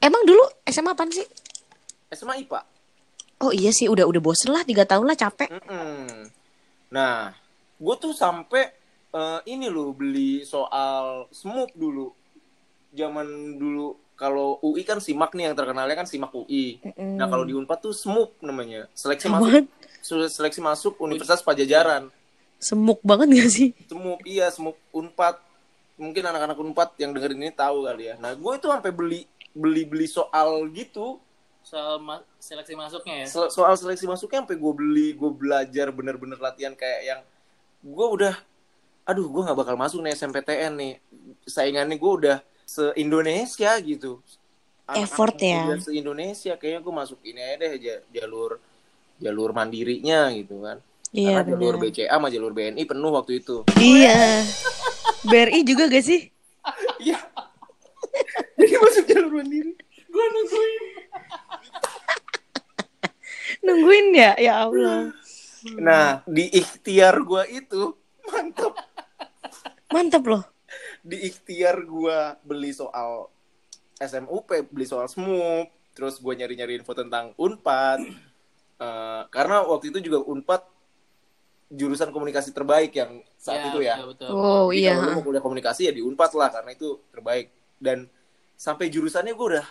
emang 0.00 0.20
dulu 0.22 0.42
SMA 0.64 0.90
apaan 0.90 1.08
sih? 1.08 1.24
SMA 2.10 2.42
IPA 2.42 2.60
Oh 3.40 3.50
iya 3.50 3.70
sih, 3.70 3.86
udah 3.86 4.04
udah 4.04 4.20
bosen 4.20 4.50
lah, 4.50 4.62
tiga 4.62 4.82
tahun 4.82 5.02
lah 5.04 5.16
capek. 5.16 5.48
Mm-mm. 5.48 6.28
nah 6.88 7.32
gue 7.74 7.94
tuh 7.96 8.12
sampai 8.12 8.68
eh, 9.08 9.40
ini 9.46 9.66
loh 9.66 9.90
beli 9.90 10.42
soal 10.42 11.24
SMUP 11.30 11.72
dulu 11.72 12.12
zaman 12.92 13.26
dulu 13.56 13.96
kalau 14.12 14.60
UI 14.62 14.84
kan 14.84 15.00
simak 15.00 15.34
nih 15.34 15.50
yang 15.50 15.56
terkenalnya 15.56 15.96
kan 15.96 16.06
simak 16.06 16.30
UI 16.30 16.78
nah 17.18 17.26
kalau 17.26 17.42
di 17.42 17.56
Unpad 17.56 17.78
tuh 17.80 17.90
SMUP 17.90 18.38
namanya. 18.44 18.86
Seleksi 18.94 19.26
masuk. 19.26 19.48
Apaan? 19.50 19.66
seleksi 20.28 20.60
masuk 20.60 20.94
Universitas 20.98 21.42
Pajajaran. 21.42 22.12
Semuk 22.62 23.02
banget 23.02 23.34
gak 23.34 23.50
sih? 23.50 23.68
SMUP 23.88 24.22
iya 24.22 24.46
SMUP 24.52 24.78
Unpad. 24.94 25.40
Mungkin 25.98 26.22
anak-anak 26.22 26.58
Unpad 26.58 26.88
yang 26.98 27.10
dengerin 27.10 27.38
ini 27.42 27.50
tahu 27.50 27.82
kali 27.82 28.12
ya. 28.12 28.14
Nah 28.20 28.36
gue 28.36 28.52
itu 28.54 28.66
sampai 28.70 28.92
beli 28.94 29.20
beli 29.50 29.82
beli 29.82 30.06
soal 30.06 30.70
gitu. 30.70 31.18
Soal 31.62 31.98
ma- 31.98 32.22
seleksi 32.38 32.74
masuknya 32.74 33.22
ya? 33.22 33.26
Sel- 33.26 33.50
soal 33.50 33.74
seleksi 33.74 34.06
masuknya 34.06 34.42
sampai 34.46 34.58
gue 34.58 34.72
beli 34.74 35.08
gue 35.14 35.30
belajar 35.30 35.90
bener-bener 35.90 36.38
latihan 36.38 36.74
kayak 36.74 37.00
yang 37.02 37.20
gue 37.82 38.06
udah 38.06 38.34
aduh 39.02 39.26
gue 39.26 39.42
nggak 39.42 39.58
bakal 39.58 39.74
masuk 39.74 40.02
nih 40.02 40.14
SMPTN 40.14 40.72
nih. 40.78 40.92
Saingannya 41.46 41.98
gue 41.98 42.12
udah 42.22 42.36
se 42.64 42.92
Indonesia 42.94 43.74
gitu 43.78 44.20
Effort 44.88 45.36
ya. 45.36 45.72
se 45.76 45.90
Indonesia 45.90 46.52
kayaknya 46.54 46.80
gue 46.80 46.94
masuk 46.94 47.18
ini 47.22 47.40
aja 47.40 47.56
deh 47.58 47.72
ja- 47.78 48.04
jalur 48.12 48.58
jalur 49.16 49.50
mandirinya 49.50 50.30
gitu 50.32 50.60
kan 50.60 50.78
Iya 51.10 51.44
karena 51.44 51.52
jalur 51.52 51.74
benar. 51.76 51.84
BCA 51.86 52.08
sama 52.10 52.28
jalur 52.28 52.50
BNI 52.50 52.82
penuh 52.82 53.10
waktu 53.10 53.32
itu 53.38 53.56
Iya. 53.76 54.42
BRI 55.22 55.60
juga 55.62 55.86
gak 55.86 56.02
sih? 56.02 56.32
iya 56.98 57.18
jadi 58.56 58.74
masuk 58.76 59.04
jalur 59.06 59.32
mandiri 59.34 59.72
gue 60.04 60.24
nungguin 60.26 60.82
Nungguin 63.62 64.06
ya, 64.12 64.32
ya 64.36 64.54
Allah. 64.60 65.12
nah 65.78 66.24
di 66.24 66.50
ikhtiar 66.50 67.14
gue 67.20 67.42
itu 67.52 67.94
mantep 68.26 68.72
Mantep 69.88 70.24
loh. 70.24 70.42
Di 71.02 71.18
ikhtiar 71.28 71.82
gua 71.82 72.38
beli 72.46 72.70
soal 72.70 73.26
SMUP, 73.98 74.70
beli 74.70 74.86
soal 74.86 75.10
SMUP, 75.10 75.68
terus 75.92 76.22
gua 76.22 76.34
nyari-nyari 76.38 76.78
info 76.78 76.94
tentang 76.94 77.34
Unpad. 77.36 78.00
Eh, 78.82 79.22
karena 79.30 79.62
waktu 79.62 79.94
itu 79.94 80.10
juga 80.10 80.26
Unpad 80.26 80.66
jurusan 81.70 82.10
komunikasi 82.10 82.50
terbaik 82.50 82.90
yang 82.90 83.22
saat 83.38 83.70
itu 83.70 83.78
ya. 83.78 83.94
betul, 84.02 84.10
betul. 84.10 84.28
Oh 84.34 84.74
Jadi 84.74 84.82
iya. 84.82 84.98
kalau 84.98 85.06
lu 85.06 85.12
mau 85.14 85.22
kuliah 85.22 85.44
komunikasi 85.44 85.86
ya 85.86 85.92
di 85.94 86.02
Unpad 86.02 86.34
lah 86.34 86.50
karena 86.50 86.74
itu 86.74 86.98
terbaik. 87.14 87.54
Dan 87.78 88.10
sampai 88.58 88.90
jurusannya 88.90 89.38
gua 89.38 89.46
udah 89.54 89.66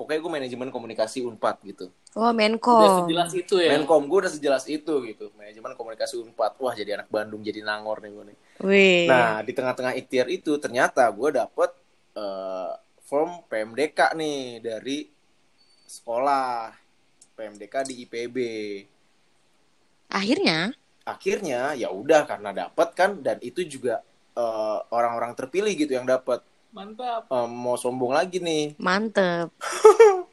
pokoknya 0.00 0.20
gue 0.24 0.32
manajemen 0.32 0.68
komunikasi 0.72 1.20
Unpad 1.20 1.60
gitu. 1.60 1.92
Oh 2.16 2.32
udah 2.32 2.36
Menkom. 2.36 3.04
sejelas 3.04 3.30
itu 3.36 3.54
ya 3.60 3.76
Menkom 3.76 4.08
gue 4.08 4.18
udah 4.24 4.32
sejelas 4.32 4.64
itu 4.64 4.94
gitu. 5.04 5.28
Manajemen 5.36 5.76
komunikasi 5.76 6.16
Unpad. 6.16 6.56
Wah, 6.56 6.72
jadi 6.72 6.96
anak 6.96 7.12
Bandung 7.12 7.44
jadi 7.44 7.60
nangor 7.60 8.00
nih 8.00 8.08
gue 8.08 8.24
nih. 8.32 8.38
Wih. 8.60 9.08
Nah, 9.08 9.40
di 9.40 9.52
tengah-tengah 9.56 9.96
ikhtiar 9.96 10.28
itu 10.28 10.60
ternyata 10.60 11.08
gue 11.08 11.32
dapet 11.32 11.70
eh, 12.12 12.72
form 13.00 13.42
PMDK 13.48 14.12
nih 14.16 14.60
dari 14.60 15.08
sekolah. 15.88 16.76
PMDK 17.32 17.74
di 17.88 17.94
IPB. 18.04 18.36
Akhirnya, 20.12 20.76
Akhirnya 21.08 21.72
ya 21.72 21.88
udah 21.88 22.28
karena 22.28 22.52
dapet 22.52 22.88
kan 22.92 23.24
dan 23.24 23.40
itu 23.40 23.64
juga 23.64 24.04
eh, 24.36 24.78
orang-orang 24.92 25.32
terpilih 25.32 25.72
gitu 25.72 25.96
yang 25.96 26.04
dapet. 26.04 26.44
mantap 26.70 27.26
Eh, 27.26 27.48
mau 27.50 27.74
sombong 27.74 28.12
lagi 28.14 28.38
nih. 28.38 28.76
mantep. 28.78 29.50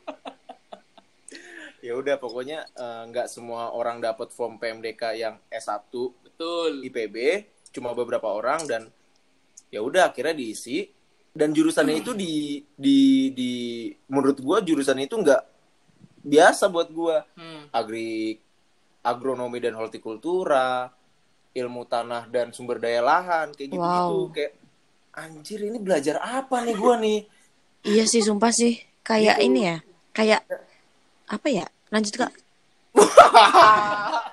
Ya 1.78 1.94
udah 1.96 2.20
pokoknya 2.20 2.68
eh, 2.76 3.02
nggak 3.08 3.32
semua 3.32 3.72
orang 3.72 4.04
dapet 4.04 4.34
form 4.36 4.60
PMDK 4.60 5.04
yang 5.16 5.36
S1 5.48 5.88
betul 6.20 6.84
IPB 6.84 7.16
cuma 7.78 7.94
beberapa 7.94 8.34
orang 8.34 8.66
dan 8.66 8.90
ya 9.70 9.86
udah 9.86 10.10
akhirnya 10.10 10.34
diisi 10.34 10.90
dan 11.38 11.54
jurusannya 11.54 12.02
itu 12.02 12.18
di 12.18 12.66
di 12.74 13.30
di 13.38 13.52
menurut 14.10 14.42
gua 14.42 14.58
jurusan 14.66 14.98
itu 14.98 15.13
nggak 15.13 15.42
biasa 16.26 16.74
buat 16.74 16.90
gua 16.90 17.22
hmm. 17.38 17.70
agri 17.70 18.42
agronomi 19.06 19.62
dan 19.62 19.78
hortikultura 19.78 20.90
ilmu 21.54 21.86
tanah 21.86 22.26
dan 22.26 22.50
sumber 22.50 22.82
daya 22.82 23.06
lahan 23.06 23.54
kayak 23.54 23.70
gitu 23.70 23.78
gitu 23.78 24.18
Wow. 24.18 24.34
kayak 24.34 24.54
anjir 25.13 25.62
ini 25.62 25.78
belajar 25.78 26.18
apa 26.18 26.66
nih 26.66 26.74
gua 26.74 26.98
nih 26.98 27.22
Iya 27.88 28.04
sih, 28.04 28.20
sumpah 28.20 28.52
sih. 28.52 28.84
Kayak 29.06 29.40
Gitu. 29.40 29.48
ini 29.48 29.60
ya. 29.63 29.78
Kayak 30.12 30.44
apa 31.32 31.48
ya? 31.48 31.63
Lanjut 31.88 32.20
kak. 32.20 32.34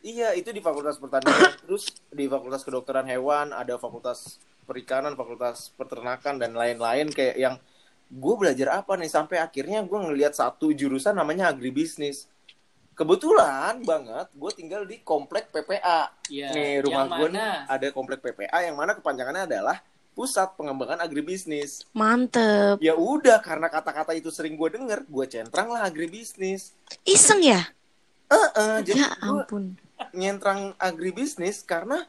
Iya, 0.00 0.32
itu 0.32 0.48
di 0.50 0.64
Fakultas 0.64 0.96
Pertanian. 0.96 1.36
Terus 1.68 1.92
di 2.08 2.24
Fakultas 2.24 2.64
Kedokteran 2.64 3.04
Hewan, 3.04 3.52
ada 3.52 3.76
Fakultas 3.76 4.40
Perikanan, 4.64 5.12
Fakultas 5.12 5.72
Peternakan, 5.76 6.40
dan 6.40 6.56
lain-lain 6.56 7.12
kayak 7.12 7.36
yang 7.36 7.54
gue 8.10 8.34
belajar 8.34 8.82
apa 8.82 8.98
nih 8.98 9.06
sampai 9.06 9.38
akhirnya 9.38 9.84
gue 9.86 9.98
ngelihat 9.98 10.34
satu 10.34 10.72
jurusan 10.72 11.14
namanya 11.14 11.52
agribisnis. 11.52 12.26
Kebetulan 12.96 13.80
banget 13.86 14.28
gue 14.34 14.50
tinggal 14.52 14.82
di 14.84 15.00
komplek 15.00 15.48
PPA. 15.48 16.12
ya 16.28 16.52
nih 16.52 16.84
rumah 16.84 17.08
gue 17.08 17.32
ada 17.64 17.86
komplek 17.96 18.20
PPA 18.20 18.66
yang 18.66 18.76
mana 18.76 18.92
kepanjangannya 18.92 19.48
adalah 19.48 19.80
Pusat 20.10 20.58
Pengembangan 20.58 21.00
Agribisnis. 21.00 21.86
Mantep. 21.96 22.82
Ya 22.82 22.92
udah 22.98 23.40
karena 23.40 23.70
kata-kata 23.70 24.12
itu 24.12 24.28
sering 24.28 24.58
gue 24.58 24.68
denger, 24.68 25.06
gue 25.06 25.26
centrang 25.30 25.70
lah 25.70 25.86
agribisnis. 25.86 26.74
Iseng 27.06 27.40
ya? 27.40 27.62
Eh, 28.30 28.78
jadi 28.84 29.00
Ya 29.06 29.10
gua- 29.22 29.46
ampun. 29.46 29.64
Nyentrang 30.16 30.72
agribisnis 30.80 31.62
karena 31.64 32.04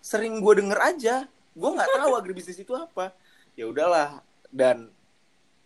sering 0.00 0.38
gue 0.38 0.54
denger 0.62 0.78
aja. 0.78 1.16
Gue 1.56 1.70
nggak 1.72 1.98
tahu 1.98 2.12
agribisnis 2.14 2.60
itu 2.60 2.72
apa. 2.76 3.10
Ya 3.58 3.66
udahlah 3.66 4.22
dan 4.52 4.90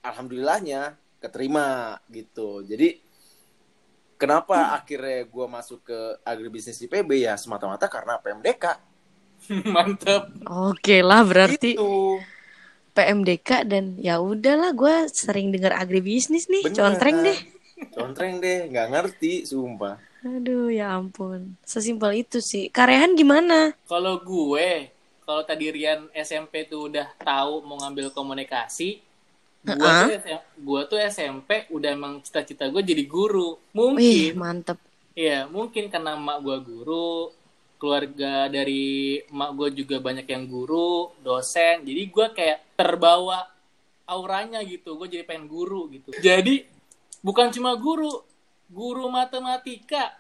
alhamdulillahnya 0.01 0.97
keterima 1.21 1.99
gitu. 2.09 2.65
Jadi 2.65 2.97
kenapa 4.17 4.77
akhirnya 4.77 5.25
gue 5.29 5.47
masuk 5.49 5.85
ke 5.85 5.99
agribisnis 6.25 6.81
IPB 6.85 7.25
ya 7.25 7.37
semata-mata 7.41 7.89
karena 7.89 8.21
PMDK 8.21 8.77
mantap 9.75 10.29
Oke 10.45 11.01
lah 11.01 11.25
berarti 11.25 11.73
itu 11.73 12.21
PMDK 12.93 13.65
dan 13.65 13.97
ya 13.97 14.21
udahlah 14.21 14.75
gue 14.75 15.07
sering 15.15 15.55
dengar 15.55 15.79
agribisnis 15.79 16.51
nih. 16.51 16.69
Bener. 16.69 16.77
Contreng 16.77 17.17
deh. 17.23 17.39
contreng 17.97 18.35
deh 18.45 18.69
nggak 18.69 18.89
ngerti 18.93 19.49
sumpah 19.49 19.97
Aduh 20.21 20.69
ya 20.69 21.01
ampun. 21.01 21.57
Sesimpel 21.65 22.25
itu 22.27 22.45
sih. 22.45 22.69
Karehan 22.69 23.17
gimana? 23.17 23.73
kalau 23.89 24.21
gue 24.21 24.93
kalau 25.25 25.43
tadi 25.47 25.71
Rian 25.71 26.11
SMP 26.11 26.67
tuh 26.67 26.91
udah 26.91 27.07
tahu 27.23 27.63
mau 27.63 27.79
ngambil 27.79 28.11
komunikasi 28.11 28.99
gua 29.63 29.77
Heeh. 29.77 30.03
tuh 30.03 30.13
SM 30.25 30.41
gua 30.65 30.81
tuh 30.89 30.99
SMP 30.99 31.69
udah 31.71 31.91
emang 31.93 32.19
cita-cita 32.25 32.67
gue 32.67 32.81
jadi 32.81 33.05
guru 33.07 33.61
Wih 33.71 33.77
mungkin 33.77 34.35
mantep. 34.35 34.79
Iya, 35.15 35.45
mungkin 35.51 35.91
karena 35.91 36.17
emak 36.17 36.39
gue 36.41 36.59
guru, 36.65 37.35
keluarga 37.77 38.47
dari 38.47 39.19
emak 39.27 39.51
gue 39.59 39.69
juga 39.83 39.97
banyak 39.99 40.25
yang 40.25 40.47
guru, 40.47 41.13
dosen. 41.21 41.83
Jadi 41.83 42.03
gue 42.09 42.27
kayak 42.31 42.79
terbawa 42.79 43.45
auranya 44.07 44.63
gitu. 44.65 44.97
Gue 44.97 45.11
jadi 45.11 45.27
pengen 45.27 45.51
guru 45.51 45.91
gitu. 45.93 46.15
Jadi 46.23 46.65
bukan 47.21 47.51
cuma 47.53 47.75
guru, 47.77 48.23
guru 48.71 49.07
matematika. 49.07 50.15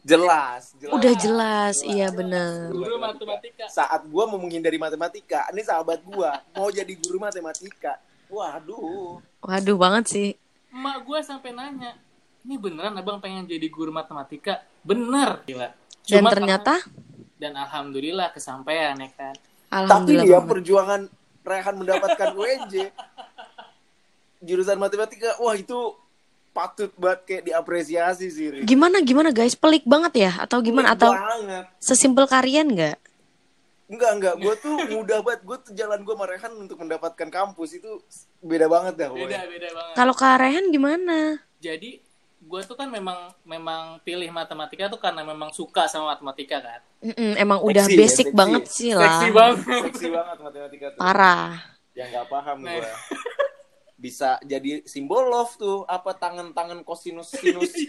jelas 0.00 0.72
jelas 0.74 0.96
Udah 0.96 1.12
jelas, 1.14 1.74
iya 1.82 2.08
bener. 2.08 2.72
Guru 2.72 2.96
matematika. 2.96 3.68
saat 3.68 4.00
gue 4.02 4.24
mau 4.24 4.38
menghindari 4.38 4.74
matematika 4.76 5.44
ini 5.50 5.60
sahabat 5.60 6.00
gue 6.00 6.30
mau 6.50 6.68
jadi 6.68 6.88
guru 6.96 7.20
matematika 7.20 8.00
waduh 8.26 9.20
Waduh 9.40 9.76
banget 9.76 10.04
sih. 10.06 10.28
Emak 10.70 11.02
gue 11.02 11.18
sampai 11.20 11.50
nanya, 11.50 11.98
ini 12.40 12.54
beneran 12.54 12.94
abang 12.94 13.18
pengen 13.18 13.44
jadi 13.44 13.66
guru 13.66 13.90
matematika? 13.90 14.62
Bener. 14.80 15.42
Gila. 15.42 15.68
Dan 16.00 16.22
Cuma 16.22 16.30
ternyata 16.30 16.78
karena- 16.78 17.36
dan 17.36 17.52
alhamdulillah 17.58 18.28
kesampaian 18.30 18.94
ya 18.94 19.10
kan. 19.10 19.34
Tapi 19.34 19.74
alhamdulillah 19.76 20.24
dia 20.24 20.38
banget. 20.38 20.48
perjuangan 20.48 21.00
Rehan 21.40 21.74
mendapatkan 21.74 22.28
UNJ 22.40 22.74
jurusan 24.40 24.76
matematika, 24.76 25.36
wah 25.36 25.52
itu 25.52 25.92
patut 26.50 26.90
banget 26.94 27.20
kayak 27.24 27.42
diapresiasi 27.44 28.26
sih. 28.26 28.46
Ri. 28.50 28.58
Gimana 28.62 29.00
gimana 29.00 29.30
guys? 29.30 29.54
Pelik 29.54 29.84
banget 29.84 30.12
ya 30.20 30.32
atau 30.38 30.58
gimana 30.58 30.92
Pelik 30.92 31.00
atau 31.00 31.10
banget. 31.12 31.64
sesimpel 31.78 32.24
kalian 32.24 32.68
nggak? 32.70 32.98
Enggak, 33.86 34.10
enggak. 34.12 34.34
Gue 34.36 34.54
tuh 34.56 34.74
mudah 34.88 35.18
banget. 35.20 35.40
Gue 35.42 35.56
tuh 35.58 35.72
jalan 35.72 35.98
gue 35.98 36.14
Rehan 36.14 36.52
untuk 36.56 36.76
mendapatkan 36.76 37.28
kampus 37.28 37.74
itu 37.74 37.90
beda 38.40 38.66
banget 38.66 38.94
dah. 38.96 39.10
beda 39.10 39.38
beda 39.44 39.68
banget 39.68 39.94
Kalau 39.94 40.12
Kak 40.12 40.38
Rehan 40.38 40.68
gimana? 40.68 41.42
jadi 41.58 42.00
gue 42.40 42.60
tuh 42.64 42.72
kan 42.72 42.88
memang 42.88 43.36
memang 43.42 44.00
pilih 44.00 44.30
matematika 44.30 44.88
tuh 44.88 44.96
karena 44.96 45.20
memang 45.20 45.50
suka 45.50 45.84
sama 45.84 46.10
matematika 46.10 46.56
kan 46.58 46.80
Mm-mm, 47.02 47.36
emang 47.36 47.60
udah 47.60 47.84
Seksi 47.84 47.92
ya, 47.92 48.00
basic 48.00 48.26
seksi. 48.26 48.32
banget 48.34 48.64
sih 48.66 48.92
lah. 48.92 49.12
seksi 49.12 49.28
banget 49.30 49.60
Seksi 49.84 50.08
banget 50.08 50.36
matematika 50.40 50.86
tuh. 50.88 51.00
Parah. 51.00 51.50
Yang 51.92 52.08
nggak 52.10 52.26
paham 52.28 52.58
Nah. 52.58 52.72
gue. 52.72 52.88
Bisa 54.00 54.40
jadi 54.42 54.80
simbol 54.82 55.28
love 55.28 55.52
tuh. 55.54 55.84
Apa 55.84 56.16
tangan-tangan 56.16 56.80
kosinus 56.82 57.30
sinus. 57.30 57.68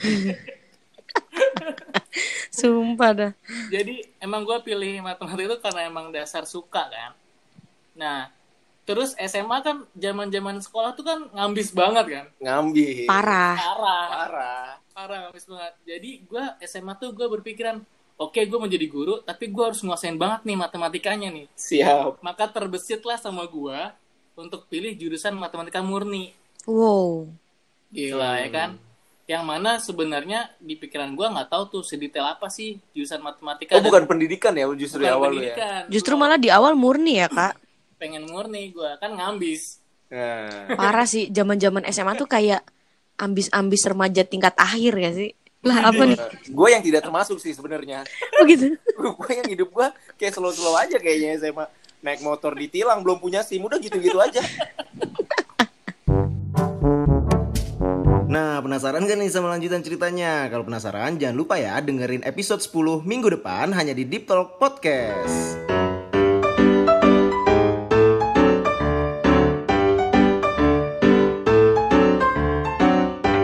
Sumpah 2.51 3.11
dah. 3.15 3.31
jadi 3.71 4.03
emang 4.19 4.43
gue 4.43 4.57
pilih 4.61 4.99
matematika 4.99 5.47
itu 5.47 5.57
karena 5.63 5.81
emang 5.87 6.11
dasar 6.11 6.43
suka 6.43 6.83
kan 6.87 7.11
nah 7.91 8.27
terus 8.83 9.15
SMA 9.17 9.57
kan 9.61 9.87
zaman 9.93 10.27
zaman 10.27 10.57
sekolah 10.59 10.91
tuh 10.91 11.03
kan 11.03 11.19
ngambis 11.31 11.71
banget 11.71 12.05
kan 12.07 12.25
Ngambil. 12.39 13.07
Parah. 13.07 13.55
parah 13.55 14.03
Parah. 14.11 14.67
parah 14.91 15.17
ngambis 15.27 15.45
banget 15.47 15.73
jadi 15.85 16.09
gue 16.21 16.43
SMA 16.65 16.93
tuh 16.95 17.15
gue 17.15 17.27
berpikiran 17.29 17.79
oke 18.15 18.39
gue 18.39 18.57
mau 18.59 18.67
jadi 18.67 18.87
guru 18.87 19.23
tapi 19.23 19.47
gue 19.47 19.63
harus 19.63 19.79
nguasain 19.79 20.15
banget 20.15 20.43
nih 20.43 20.57
matematikanya 20.59 21.31
nih 21.31 21.47
Siap. 21.55 22.19
maka 22.19 22.47
terbesitlah 22.47 23.15
sama 23.15 23.47
gue 23.47 23.79
untuk 24.35 24.67
pilih 24.67 24.93
jurusan 24.95 25.35
matematika 25.35 25.79
murni 25.81 26.31
Wow. 26.65 27.27
gila 27.91 28.37
Hmm. 28.37 28.41
ya 28.45 28.49
kan 28.49 28.69
yang 29.29 29.43
mana 29.47 29.79
sebenarnya 29.79 30.51
di 30.59 30.75
pikiran 30.75 31.15
gue 31.15 31.23
nggak 31.23 31.47
tahu 31.47 31.63
tuh 31.79 31.83
sedetail 31.87 32.27
apa 32.35 32.51
sih 32.51 32.75
jurusan 32.91 33.23
matematika 33.23 33.75
Oh 33.75 33.79
dan 33.79 33.87
bukan 33.87 34.03
pendidikan 34.03 34.51
ya 34.51 34.67
justru 34.75 35.01
bukan 35.01 35.07
di 35.07 35.15
awal 35.15 35.31
ya. 35.39 35.55
Justru 35.87 36.13
malah 36.19 36.35
di 36.35 36.49
awal 36.51 36.75
murni 36.75 37.23
ya 37.23 37.31
kak. 37.31 37.55
pengen 38.01 38.27
murni 38.27 38.73
gue 38.73 38.91
kan 38.99 39.13
ngambis 39.13 39.81
Nah. 40.11 40.75
Parah 40.75 41.07
sih. 41.07 41.31
Zaman-zaman 41.31 41.87
SMA 41.87 42.19
tuh 42.19 42.27
kayak 42.27 42.67
ambis-ambis 43.15 43.87
remaja 43.87 44.27
tingkat 44.27 44.51
akhir 44.59 44.93
ya 44.99 45.11
sih. 45.15 45.31
Lah 45.63 45.93
apa 45.93 46.03
nih? 46.03 46.17
gue 46.51 46.67
yang 46.67 46.83
tidak 46.83 47.05
termasuk 47.07 47.39
sih 47.39 47.55
sebenarnya. 47.55 48.03
Oh 48.35 48.43
gitu. 48.43 48.75
gue 49.23 49.31
yang 49.31 49.47
hidup 49.47 49.69
gue 49.71 49.87
kayak 50.19 50.35
slow-slow 50.35 50.75
aja 50.75 50.99
kayaknya 50.99 51.39
SMA 51.39 51.65
naik 52.01 52.25
motor 52.25 52.57
ditilang 52.57 53.05
belum 53.05 53.21
punya 53.21 53.45
SIM 53.45 53.61
udah 53.61 53.77
gitu-gitu 53.77 54.17
aja. 54.17 54.41
Nah, 58.31 58.63
penasaran 58.63 59.03
kan 59.05 59.17
nih 59.19 59.29
sama 59.29 59.51
lanjutan 59.53 59.83
ceritanya? 59.83 60.47
Kalau 60.49 60.63
penasaran, 60.65 61.19
jangan 61.19 61.35
lupa 61.35 61.59
ya 61.59 61.77
dengerin 61.83 62.23
episode 62.25 62.63
10 62.63 63.05
minggu 63.05 63.27
depan 63.37 63.69
hanya 63.75 63.93
di 63.93 64.07
Deep 64.07 64.25
Talk 64.25 64.57
Podcast. 64.57 65.59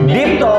Deep 0.08 0.40
Talk. 0.40 0.57